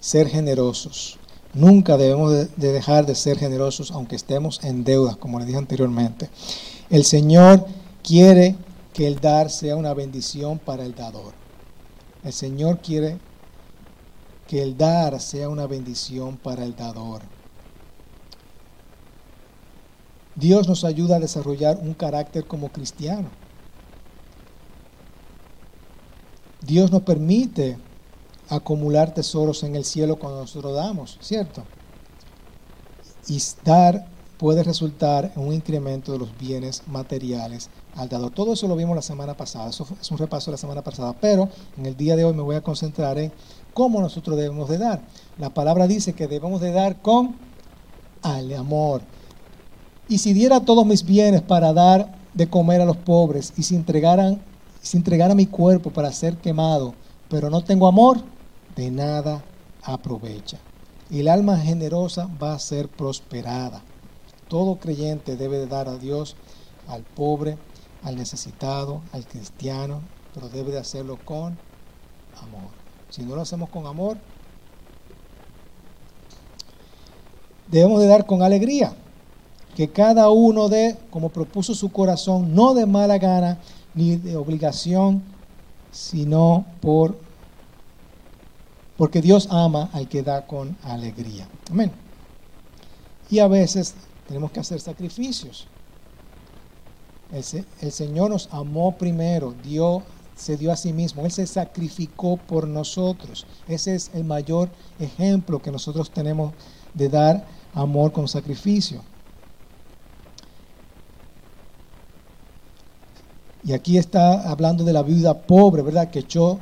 ser 0.00 0.28
generosos. 0.28 1.18
Nunca 1.54 1.96
debemos 1.96 2.32
de 2.56 2.72
dejar 2.72 3.06
de 3.06 3.14
ser 3.14 3.38
generosos 3.38 3.90
aunque 3.92 4.16
estemos 4.16 4.62
en 4.64 4.84
deuda, 4.84 5.14
como 5.14 5.38
le 5.38 5.46
dije 5.46 5.58
anteriormente. 5.58 6.28
El 6.90 7.04
Señor 7.04 7.66
quiere 8.02 8.56
que 8.92 9.06
el 9.06 9.20
dar 9.20 9.50
sea 9.50 9.76
una 9.76 9.94
bendición 9.94 10.58
para 10.58 10.84
el 10.84 10.94
dador. 10.94 11.32
El 12.24 12.32
Señor 12.32 12.78
quiere 12.78 13.18
que 14.48 14.62
el 14.62 14.76
dar 14.76 15.20
sea 15.20 15.48
una 15.48 15.66
bendición 15.66 16.36
para 16.36 16.64
el 16.64 16.76
dador. 16.76 17.22
Dios 20.34 20.68
nos 20.68 20.84
ayuda 20.84 21.16
a 21.16 21.20
desarrollar 21.20 21.78
un 21.80 21.94
carácter 21.94 22.44
como 22.46 22.70
cristiano. 22.70 23.28
Dios 26.66 26.90
nos 26.90 27.02
permite 27.02 27.78
acumular 28.48 29.14
tesoros 29.14 29.62
en 29.62 29.76
el 29.76 29.84
cielo 29.84 30.16
cuando 30.16 30.40
nosotros 30.40 30.74
damos, 30.74 31.18
¿cierto? 31.20 31.62
Y 33.28 33.40
dar 33.64 34.06
puede 34.38 34.62
resultar 34.62 35.32
en 35.34 35.42
un 35.46 35.54
incremento 35.54 36.12
de 36.12 36.18
los 36.18 36.36
bienes 36.36 36.82
materiales 36.86 37.70
al 37.96 38.08
dador. 38.08 38.32
Todo 38.32 38.52
eso 38.52 38.68
lo 38.68 38.76
vimos 38.76 38.96
la 38.96 39.02
semana 39.02 39.34
pasada, 39.34 39.70
eso 39.70 39.86
es 40.00 40.10
un 40.10 40.18
repaso 40.18 40.50
de 40.50 40.52
la 40.52 40.58
semana 40.58 40.82
pasada, 40.82 41.14
pero 41.20 41.48
en 41.78 41.86
el 41.86 41.96
día 41.96 42.16
de 42.16 42.24
hoy 42.24 42.34
me 42.34 42.42
voy 42.42 42.56
a 42.56 42.60
concentrar 42.60 43.18
en 43.18 43.32
cómo 43.72 44.00
nosotros 44.00 44.36
debemos 44.36 44.68
de 44.68 44.78
dar. 44.78 45.00
La 45.38 45.50
palabra 45.50 45.86
dice 45.86 46.12
que 46.12 46.26
debemos 46.26 46.60
de 46.60 46.72
dar 46.72 47.00
con 47.00 47.36
al 48.22 48.52
amor. 48.54 49.02
Y 50.08 50.18
si 50.18 50.32
diera 50.32 50.60
todos 50.60 50.84
mis 50.84 51.04
bienes 51.04 51.42
para 51.42 51.72
dar 51.72 52.14
de 52.34 52.48
comer 52.48 52.80
a 52.80 52.84
los 52.84 52.96
pobres 52.96 53.52
y 53.56 53.62
si 53.62 53.76
entregaran 53.76 54.42
si 54.84 54.98
entregara 54.98 55.34
mi 55.34 55.46
cuerpo 55.46 55.90
para 55.90 56.12
ser 56.12 56.36
quemado, 56.36 56.94
pero 57.30 57.48
no 57.48 57.64
tengo 57.64 57.86
amor, 57.86 58.18
de 58.76 58.90
nada 58.90 59.42
aprovecha. 59.82 60.58
Y 61.08 61.20
el 61.20 61.28
alma 61.28 61.56
generosa 61.56 62.28
va 62.40 62.52
a 62.52 62.58
ser 62.58 62.88
prosperada. 62.88 63.82
Todo 64.46 64.76
creyente 64.76 65.36
debe 65.36 65.56
de 65.56 65.68
dar 65.68 65.88
a 65.88 65.96
Dios 65.96 66.36
al 66.86 67.02
pobre, 67.02 67.56
al 68.02 68.16
necesitado, 68.16 69.00
al 69.12 69.26
cristiano, 69.26 70.02
pero 70.34 70.50
debe 70.50 70.72
de 70.72 70.80
hacerlo 70.80 71.18
con 71.24 71.56
amor. 72.42 72.70
Si 73.08 73.22
no 73.22 73.34
lo 73.34 73.40
hacemos 73.40 73.70
con 73.70 73.86
amor, 73.86 74.18
debemos 77.70 78.00
de 78.00 78.06
dar 78.06 78.26
con 78.26 78.42
alegría. 78.42 78.94
Que 79.74 79.88
cada 79.88 80.28
uno 80.28 80.68
dé, 80.68 80.98
como 81.10 81.30
propuso 81.30 81.74
su 81.74 81.90
corazón, 81.90 82.54
no 82.54 82.74
de 82.74 82.84
mala 82.84 83.16
gana 83.16 83.58
ni 83.94 84.16
de 84.16 84.36
obligación, 84.36 85.22
sino 85.92 86.66
por 86.80 87.16
porque 88.96 89.20
Dios 89.20 89.48
ama 89.50 89.90
al 89.92 90.08
que 90.08 90.22
da 90.22 90.46
con 90.46 90.76
alegría. 90.82 91.48
Amén. 91.70 91.90
Y 93.28 93.40
a 93.40 93.48
veces 93.48 93.94
tenemos 94.28 94.52
que 94.52 94.60
hacer 94.60 94.80
sacrificios. 94.80 95.66
El, 97.32 97.90
Señor 97.90 98.30
nos 98.30 98.48
amó 98.52 98.96
primero, 98.96 99.54
dio, 99.64 100.02
se 100.36 100.56
dio 100.56 100.70
a 100.70 100.76
sí 100.76 100.92
mismo, 100.92 101.24
Él 101.24 101.32
se 101.32 101.46
sacrificó 101.46 102.36
por 102.36 102.68
nosotros. 102.68 103.46
Ese 103.66 103.96
es 103.96 104.10
el 104.14 104.22
mayor 104.22 104.68
ejemplo 105.00 105.60
que 105.60 105.72
nosotros 105.72 106.10
tenemos 106.10 106.52
de 106.92 107.08
dar 107.08 107.44
amor 107.72 108.12
con 108.12 108.28
sacrificio. 108.28 109.00
Y 113.64 113.72
aquí 113.72 113.98
está 113.98 114.50
hablando 114.50 114.84
de 114.84 114.92
la 114.92 115.02
viuda 115.02 115.34
pobre, 115.46 115.82
¿verdad? 115.82 116.10
Que 116.10 116.20
echó 116.20 116.60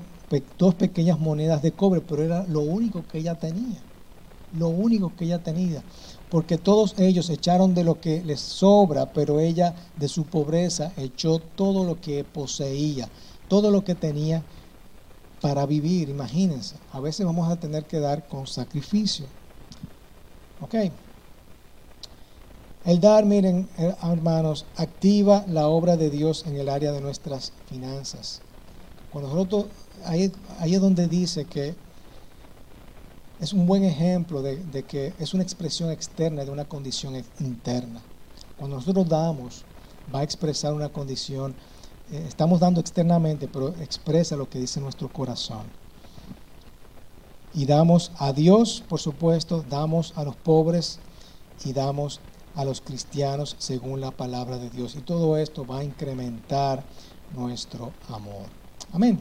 dos 0.56 0.74
pequeñas 0.74 1.18
monedas 1.18 1.62
de 1.62 1.72
cobre, 1.72 2.00
pero 2.00 2.22
era 2.22 2.46
lo 2.46 2.60
único 2.60 3.02
que 3.10 3.18
ella 3.18 3.34
tenía. 3.34 3.82
Lo 4.58 4.68
único 4.68 5.12
que 5.16 5.24
ella 5.24 5.38
tenía 5.38 5.82
porque 6.32 6.56
todos 6.56 6.94
ellos 6.96 7.28
echaron 7.28 7.74
de 7.74 7.84
lo 7.84 8.00
que 8.00 8.22
les 8.24 8.40
sobra, 8.40 9.12
pero 9.12 9.38
ella 9.38 9.74
de 9.98 10.08
su 10.08 10.24
pobreza 10.24 10.90
echó 10.96 11.38
todo 11.40 11.84
lo 11.84 12.00
que 12.00 12.24
poseía, 12.24 13.06
todo 13.48 13.70
lo 13.70 13.84
que 13.84 13.94
tenía 13.94 14.42
para 15.42 15.66
vivir. 15.66 16.08
Imagínense, 16.08 16.76
a 16.90 17.00
veces 17.00 17.26
vamos 17.26 17.50
a 17.50 17.56
tener 17.56 17.84
que 17.84 18.00
dar 18.00 18.26
con 18.28 18.46
sacrificio. 18.46 19.26
¿Ok? 20.62 20.74
El 22.84 23.00
dar, 23.00 23.24
miren, 23.24 23.68
eh, 23.78 23.94
hermanos, 24.02 24.66
activa 24.76 25.44
la 25.46 25.68
obra 25.68 25.96
de 25.96 26.10
Dios 26.10 26.44
en 26.46 26.56
el 26.56 26.68
área 26.68 26.90
de 26.90 27.00
nuestras 27.00 27.52
finanzas. 27.68 28.40
Cuando 29.12 29.30
nosotros, 29.30 29.66
ahí, 30.04 30.32
es 30.64 30.80
donde 30.80 31.06
dice 31.06 31.44
que 31.44 31.76
es 33.38 33.52
un 33.52 33.66
buen 33.66 33.84
ejemplo 33.84 34.42
de, 34.42 34.82
que 34.82 35.12
es 35.20 35.32
una 35.32 35.44
expresión 35.44 35.90
externa 35.90 36.44
de 36.44 36.50
una 36.50 36.64
condición 36.64 37.22
interna. 37.38 38.00
Cuando 38.58 38.76
nosotros 38.76 39.08
damos, 39.08 39.64
va 40.12 40.20
a 40.20 40.24
expresar 40.24 40.74
una 40.74 40.88
condición, 40.88 41.54
eh, 42.10 42.24
estamos 42.26 42.58
dando 42.58 42.80
externamente, 42.80 43.46
pero 43.46 43.68
expresa 43.80 44.34
lo 44.34 44.50
que 44.50 44.58
dice 44.58 44.80
nuestro 44.80 45.08
corazón. 45.12 45.66
Y 47.54 47.64
damos 47.64 48.10
a 48.18 48.32
Dios, 48.32 48.82
por 48.88 48.98
supuesto, 48.98 49.64
damos 49.70 50.14
a 50.16 50.24
los 50.24 50.34
pobres 50.34 50.98
y 51.64 51.72
damos 51.72 52.20
a 52.54 52.64
los 52.64 52.80
cristianos 52.80 53.56
según 53.58 54.00
la 54.00 54.10
palabra 54.10 54.58
de 54.58 54.70
Dios. 54.70 54.94
Y 54.96 55.00
todo 55.00 55.36
esto 55.36 55.66
va 55.66 55.78
a 55.78 55.84
incrementar 55.84 56.84
nuestro 57.34 57.92
amor. 58.08 58.46
Amén. 58.92 59.20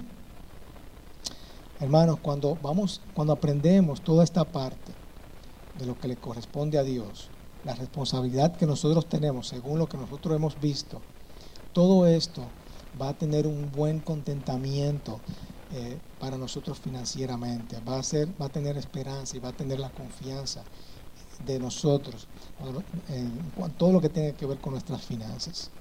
Hermanos, 1.79 2.19
cuando 2.21 2.57
vamos, 2.61 3.01
cuando 3.13 3.33
aprendemos 3.33 4.01
toda 4.01 4.23
esta 4.23 4.43
parte 4.43 4.91
de 5.79 5.85
lo 5.85 5.99
que 5.99 6.07
le 6.07 6.15
corresponde 6.15 6.77
a 6.77 6.83
Dios, 6.83 7.29
la 7.65 7.73
responsabilidad 7.73 8.55
que 8.55 8.65
nosotros 8.65 9.07
tenemos 9.07 9.47
según 9.47 9.79
lo 9.79 9.87
que 9.87 9.97
nosotros 9.97 10.35
hemos 10.35 10.59
visto, 10.59 11.01
todo 11.73 12.05
esto 12.05 12.43
va 13.01 13.09
a 13.09 13.13
tener 13.13 13.47
un 13.47 13.71
buen 13.71 13.99
contentamiento 13.99 15.19
eh, 15.73 15.97
para 16.19 16.37
nosotros 16.37 16.79
financieramente, 16.79 17.79
va 17.87 17.97
a, 17.97 18.03
ser, 18.03 18.27
va 18.39 18.47
a 18.47 18.49
tener 18.49 18.77
esperanza 18.77 19.37
y 19.37 19.39
va 19.39 19.49
a 19.49 19.53
tener 19.53 19.79
la 19.79 19.89
confianza 19.89 20.63
de 21.45 21.59
nosotros 21.59 22.27
en 23.09 23.71
todo 23.77 23.91
lo 23.91 24.01
que 24.01 24.09
tiene 24.09 24.33
que 24.33 24.45
ver 24.45 24.59
con 24.59 24.73
nuestras 24.73 25.01
finanzas. 25.01 25.71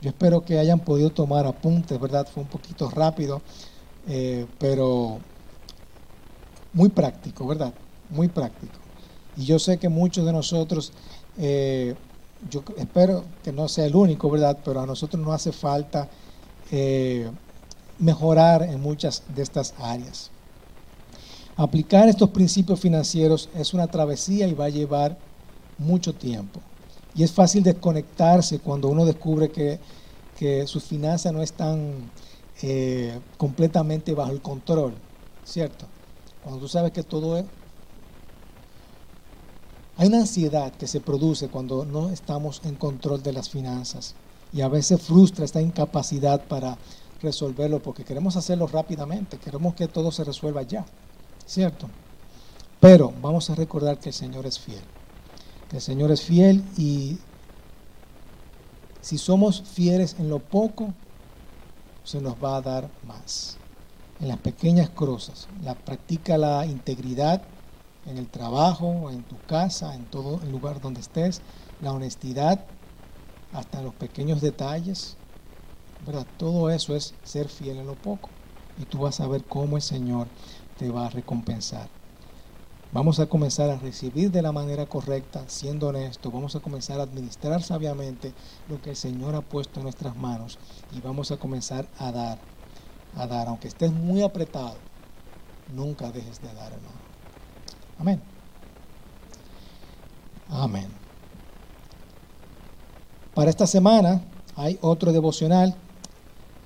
Yo 0.00 0.10
espero 0.10 0.44
que 0.44 0.58
hayan 0.58 0.80
podido 0.80 1.10
tomar 1.10 1.46
apuntes, 1.46 1.98
¿verdad? 1.98 2.26
Fue 2.32 2.42
un 2.42 2.48
poquito 2.48 2.90
rápido, 2.90 3.42
eh, 4.06 4.46
pero 4.58 5.20
muy 6.72 6.88
práctico, 6.88 7.46
¿verdad? 7.46 7.72
Muy 8.10 8.28
práctico. 8.28 8.80
Y 9.36 9.44
yo 9.44 9.58
sé 9.58 9.78
que 9.78 9.88
muchos 9.88 10.24
de 10.26 10.32
nosotros, 10.32 10.92
eh, 11.38 11.96
yo 12.50 12.62
espero 12.76 13.24
que 13.42 13.52
no 13.52 13.68
sea 13.68 13.86
el 13.86 13.96
único, 13.96 14.30
¿verdad? 14.30 14.58
Pero 14.64 14.80
a 14.80 14.86
nosotros 14.86 15.22
nos 15.22 15.34
hace 15.34 15.52
falta 15.52 16.08
eh, 16.70 17.30
mejorar 17.98 18.62
en 18.62 18.80
muchas 18.80 19.22
de 19.34 19.42
estas 19.42 19.74
áreas. 19.78 20.30
Aplicar 21.56 22.08
estos 22.08 22.30
principios 22.30 22.80
financieros 22.80 23.48
es 23.54 23.74
una 23.74 23.86
travesía 23.86 24.48
y 24.48 24.54
va 24.54 24.64
a 24.64 24.70
llevar 24.70 25.16
mucho 25.78 26.12
tiempo. 26.12 26.60
Y 27.14 27.22
es 27.22 27.30
fácil 27.30 27.62
desconectarse 27.62 28.58
cuando 28.58 28.88
uno 28.88 29.04
descubre 29.04 29.50
que, 29.50 29.78
que 30.36 30.66
sus 30.66 30.82
finanzas 30.82 31.32
no 31.32 31.42
están 31.42 32.10
eh, 32.62 33.20
completamente 33.36 34.14
bajo 34.14 34.32
el 34.32 34.42
control, 34.42 34.94
¿cierto? 35.44 35.86
Cuando 36.42 36.60
tú 36.60 36.68
sabes 36.68 36.92
que 36.92 37.04
todo 37.04 37.38
es... 37.38 37.44
Hay 39.96 40.08
una 40.08 40.18
ansiedad 40.18 40.72
que 40.72 40.88
se 40.88 41.00
produce 41.00 41.48
cuando 41.48 41.84
no 41.84 42.10
estamos 42.10 42.62
en 42.64 42.74
control 42.74 43.22
de 43.22 43.32
las 43.32 43.48
finanzas 43.48 44.16
y 44.52 44.60
a 44.60 44.68
veces 44.68 45.00
frustra 45.00 45.44
esta 45.44 45.60
incapacidad 45.60 46.44
para 46.46 46.78
resolverlo 47.22 47.80
porque 47.80 48.04
queremos 48.04 48.36
hacerlo 48.36 48.66
rápidamente, 48.66 49.38
queremos 49.38 49.74
que 49.74 49.86
todo 49.86 50.10
se 50.10 50.24
resuelva 50.24 50.62
ya, 50.62 50.84
¿cierto? 51.46 51.88
Pero 52.80 53.12
vamos 53.22 53.48
a 53.50 53.54
recordar 53.54 53.98
que 53.98 54.10
el 54.10 54.14
Señor 54.14 54.46
es 54.46 54.58
fiel, 54.58 54.82
que 55.70 55.76
el 55.76 55.82
Señor 55.82 56.10
es 56.10 56.22
fiel 56.22 56.62
y 56.76 57.18
si 59.00 59.18
somos 59.18 59.62
fieles 59.62 60.16
en 60.18 60.28
lo 60.28 60.38
poco, 60.38 60.92
se 62.04 62.20
nos 62.20 62.34
va 62.42 62.56
a 62.56 62.62
dar 62.62 62.90
más 63.06 63.56
en 64.20 64.28
las 64.28 64.38
pequeñas 64.38 64.90
cosas. 64.90 65.48
La 65.62 65.74
practica 65.74 66.38
la 66.38 66.66
integridad 66.66 67.42
en 68.06 68.18
el 68.18 68.28
trabajo, 68.28 69.10
en 69.10 69.22
tu 69.22 69.36
casa, 69.46 69.94
en 69.94 70.04
todo 70.04 70.40
el 70.42 70.50
lugar 70.50 70.80
donde 70.80 71.00
estés, 71.00 71.40
la 71.80 71.92
honestidad, 71.92 72.64
hasta 73.52 73.82
los 73.82 73.94
pequeños 73.94 74.40
detalles. 74.40 75.16
¿verdad? 76.06 76.26
Todo 76.38 76.70
eso 76.70 76.94
es 76.94 77.14
ser 77.24 77.48
fiel 77.48 77.78
en 77.78 77.86
lo 77.86 77.94
poco. 77.94 78.28
Y 78.78 78.84
tú 78.84 78.98
vas 78.98 79.20
a 79.20 79.28
ver 79.28 79.44
cómo 79.44 79.76
el 79.76 79.82
Señor 79.82 80.26
te 80.78 80.90
va 80.90 81.06
a 81.06 81.10
recompensar. 81.10 81.88
Vamos 82.92 83.18
a 83.18 83.26
comenzar 83.26 83.70
a 83.70 83.76
recibir 83.76 84.30
de 84.30 84.42
la 84.42 84.52
manera 84.52 84.86
correcta, 84.86 85.44
siendo 85.48 85.88
honesto. 85.88 86.30
Vamos 86.30 86.54
a 86.54 86.60
comenzar 86.60 87.00
a 87.00 87.02
administrar 87.02 87.62
sabiamente 87.62 88.32
lo 88.68 88.80
que 88.80 88.90
el 88.90 88.96
Señor 88.96 89.34
ha 89.34 89.40
puesto 89.40 89.80
en 89.80 89.84
nuestras 89.84 90.16
manos. 90.16 90.58
Y 90.92 91.00
vamos 91.00 91.32
a 91.32 91.36
comenzar 91.36 91.88
a 91.98 92.12
dar 92.12 92.38
a 93.16 93.26
dar, 93.26 93.48
aunque 93.48 93.68
estés 93.68 93.92
muy 93.92 94.22
apretado, 94.22 94.76
nunca 95.74 96.10
dejes 96.10 96.40
de 96.40 96.48
dar, 96.48 96.72
hermano. 96.72 96.98
Amén. 97.98 98.20
Amén. 100.48 100.88
Para 103.34 103.50
esta 103.50 103.66
semana 103.66 104.22
hay 104.56 104.78
otro 104.80 105.12
devocional 105.12 105.74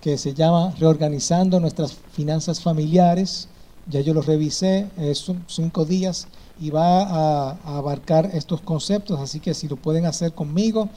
que 0.01 0.19
se 0.19 0.35
llama 0.35 0.75
Reorganizando 0.79 1.61
nuestras 1.61 1.93
finanzas 2.13 2.61
familiares. 2.61 3.49
Ya 3.89 4.01
yo 4.01 4.13
lo 4.15 4.21
revisé, 4.21 4.89
son 5.15 5.45
cinco 5.47 5.85
días 5.85 6.29
y 6.61 6.71
va 6.71 7.03
a, 7.03 7.77
abarcar 7.79 8.31
estos 8.35 8.61
conceptos, 8.61 9.21
así 9.21 9.41
que 9.41 9.55
si 9.55 9.69
lo 9.69 9.77
pueden 9.77 10.07
hacer 10.07 10.33
conmigo, 10.33 10.89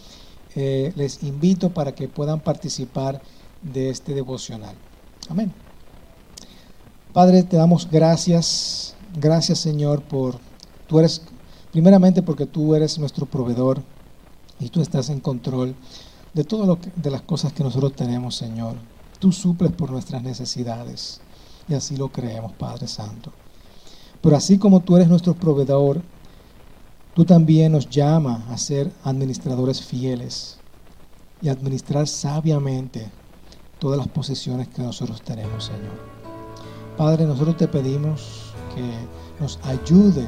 eh, 0.56 0.92
les 0.96 1.24
invito 1.24 1.70
para 1.70 1.94
que 1.94 2.08
puedan 2.08 2.40
participar 2.40 3.22
de 3.62 3.90
este 3.90 4.14
devocional. 4.14 4.76
Amén. 5.30 5.54
Padre, 7.14 7.44
te 7.44 7.58
damos 7.58 7.90
gracias, 7.90 8.96
gracias 9.16 9.60
Señor 9.60 10.02
por, 10.02 10.40
tú 10.88 11.00
eres, 11.00 11.22
primeramente 11.72 12.22
porque 12.22 12.46
tú 12.46 12.74
eres 12.76 12.98
nuestro 13.00 13.26
proveedor 13.26 13.82
y 14.60 14.70
tú 14.70 14.82
estás 14.82 15.10
en 15.10 15.20
control. 15.20 15.76
de 16.34 16.46
que, 16.46 16.92
de 16.96 17.12
las 17.12 17.22
cosas 17.22 17.52
que 17.52 17.64
nosotros 17.64 17.94
tenemos, 17.94 18.36
Señor. 18.36 18.76
Tú 19.20 19.32
suples 19.32 19.72
por 19.72 19.92
nuestras 19.92 20.24
necesidades. 20.24 21.20
Y 21.68 21.74
así 21.74 21.96
lo 21.96 22.10
creemos, 22.10 22.54
Padre 22.54 22.88
Santo. 22.88 23.32
Pero 24.22 24.36
así 24.36 24.58
como 24.58 24.82
tú 24.82 24.96
eres 24.96 25.08
nuestro 25.08 25.34
proveedor, 25.34 26.02
tú 27.14 27.26
también 27.26 27.72
nos 27.72 27.90
llamas 27.90 28.42
a 28.50 28.58
ser 28.58 28.92
administradores 29.04 29.82
fieles 29.82 30.58
y 31.42 31.50
administrar 31.50 32.08
sabiamente 32.08 33.10
todas 33.80 33.98
las 33.98 34.08
posesiones 34.08 34.68
que 34.68 34.82
nosotros 34.82 35.22
tenemos, 35.22 35.66
Señor. 35.66 36.00
Padre, 36.98 37.26
nosotros 37.26 37.58
te 37.58 37.68
pedimos 37.68 38.54
que 38.76 39.42
nos 39.42 39.60
ayude 39.64 40.28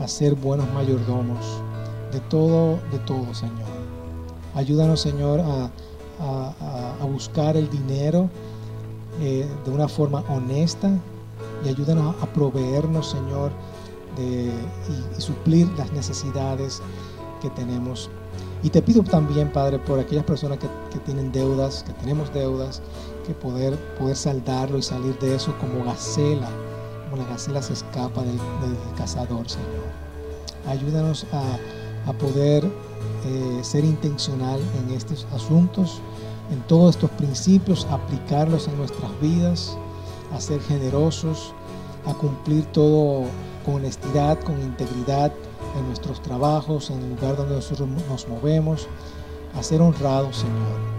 a 0.00 0.06
ser 0.06 0.34
buenos 0.34 0.72
mayordomos 0.72 1.44
de 2.12 2.20
todo, 2.20 2.78
de 2.92 2.98
todo, 3.04 3.34
Señor. 3.34 3.66
Ayúdanos, 4.54 5.00
Señor, 5.00 5.40
a, 5.40 5.70
buscar 7.04 7.56
el 7.56 7.70
dinero 7.70 8.28
eh, 9.20 9.48
de 9.64 9.70
una 9.70 9.88
forma 9.88 10.20
honesta 10.28 10.90
y 11.64 11.68
ayúdanos 11.68 12.14
a, 12.22 12.26
proveernos, 12.26 13.10
Señor, 13.10 13.50
de, 14.16 14.52
y, 15.16 15.20
suplir 15.20 15.68
las 15.76 15.92
necesidades 15.92 16.80
que 17.40 17.50
tenemos. 17.50 18.10
Y 18.62 18.70
te 18.70 18.82
pido 18.82 19.02
también, 19.02 19.52
Padre, 19.52 19.78
por 19.78 19.98
aquellas 19.98 20.24
personas 20.24 20.58
que, 20.58 20.98
tienen 21.00 21.30
deudas, 21.32 21.84
que 21.84 21.92
tenemos 21.94 22.32
deudas, 22.32 22.82
que 23.26 23.32
poder, 23.34 23.76
poder 23.98 24.16
saldarlo 24.16 24.78
y 24.78 24.82
salir 24.82 25.16
de 25.18 25.34
eso 25.34 25.54
como 25.60 25.84
gacela, 25.84 26.48
como 27.04 27.22
la 27.22 27.28
gacela 27.28 27.62
se 27.62 27.72
escapa 27.72 28.22
del, 28.22 28.38
cazador, 28.96 29.48
Señor. 29.48 29.68
Ayúdanos 30.66 31.26
a, 31.32 31.58
poder 32.14 32.64
eh, 32.64 33.60
ser 33.62 33.84
intencional 33.84 34.58
en 34.80 34.94
estos 34.94 35.26
asuntos, 35.34 36.00
en 36.50 36.60
todos 36.62 36.96
estos 36.96 37.10
principios, 37.10 37.86
aplicarlos 37.90 38.68
en 38.68 38.76
nuestras 38.78 39.10
vidas 39.20 39.76
a 40.32 40.40
ser 40.40 40.60
generosos, 40.62 41.52
a 42.06 42.14
cumplir 42.14 42.64
todo 42.66 43.24
con 43.64 43.76
honestidad, 43.76 44.38
con 44.40 44.60
integridad 44.60 45.32
en 45.78 45.86
nuestros 45.86 46.22
trabajos, 46.22 46.90
en 46.90 46.98
el 46.98 47.10
lugar 47.10 47.36
donde 47.36 47.56
nosotros 47.56 47.88
nos 48.08 48.28
movemos, 48.28 48.88
a 49.54 49.62
ser 49.62 49.80
honrados, 49.80 50.38
Señor. 50.38 50.98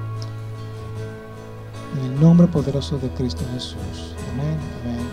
En 1.98 2.14
el 2.14 2.22
nombre 2.22 2.48
poderoso 2.48 2.98
de 2.98 3.10
Cristo 3.10 3.44
Jesús. 3.54 4.16
Amén, 4.34 4.58
amén. 4.84 5.09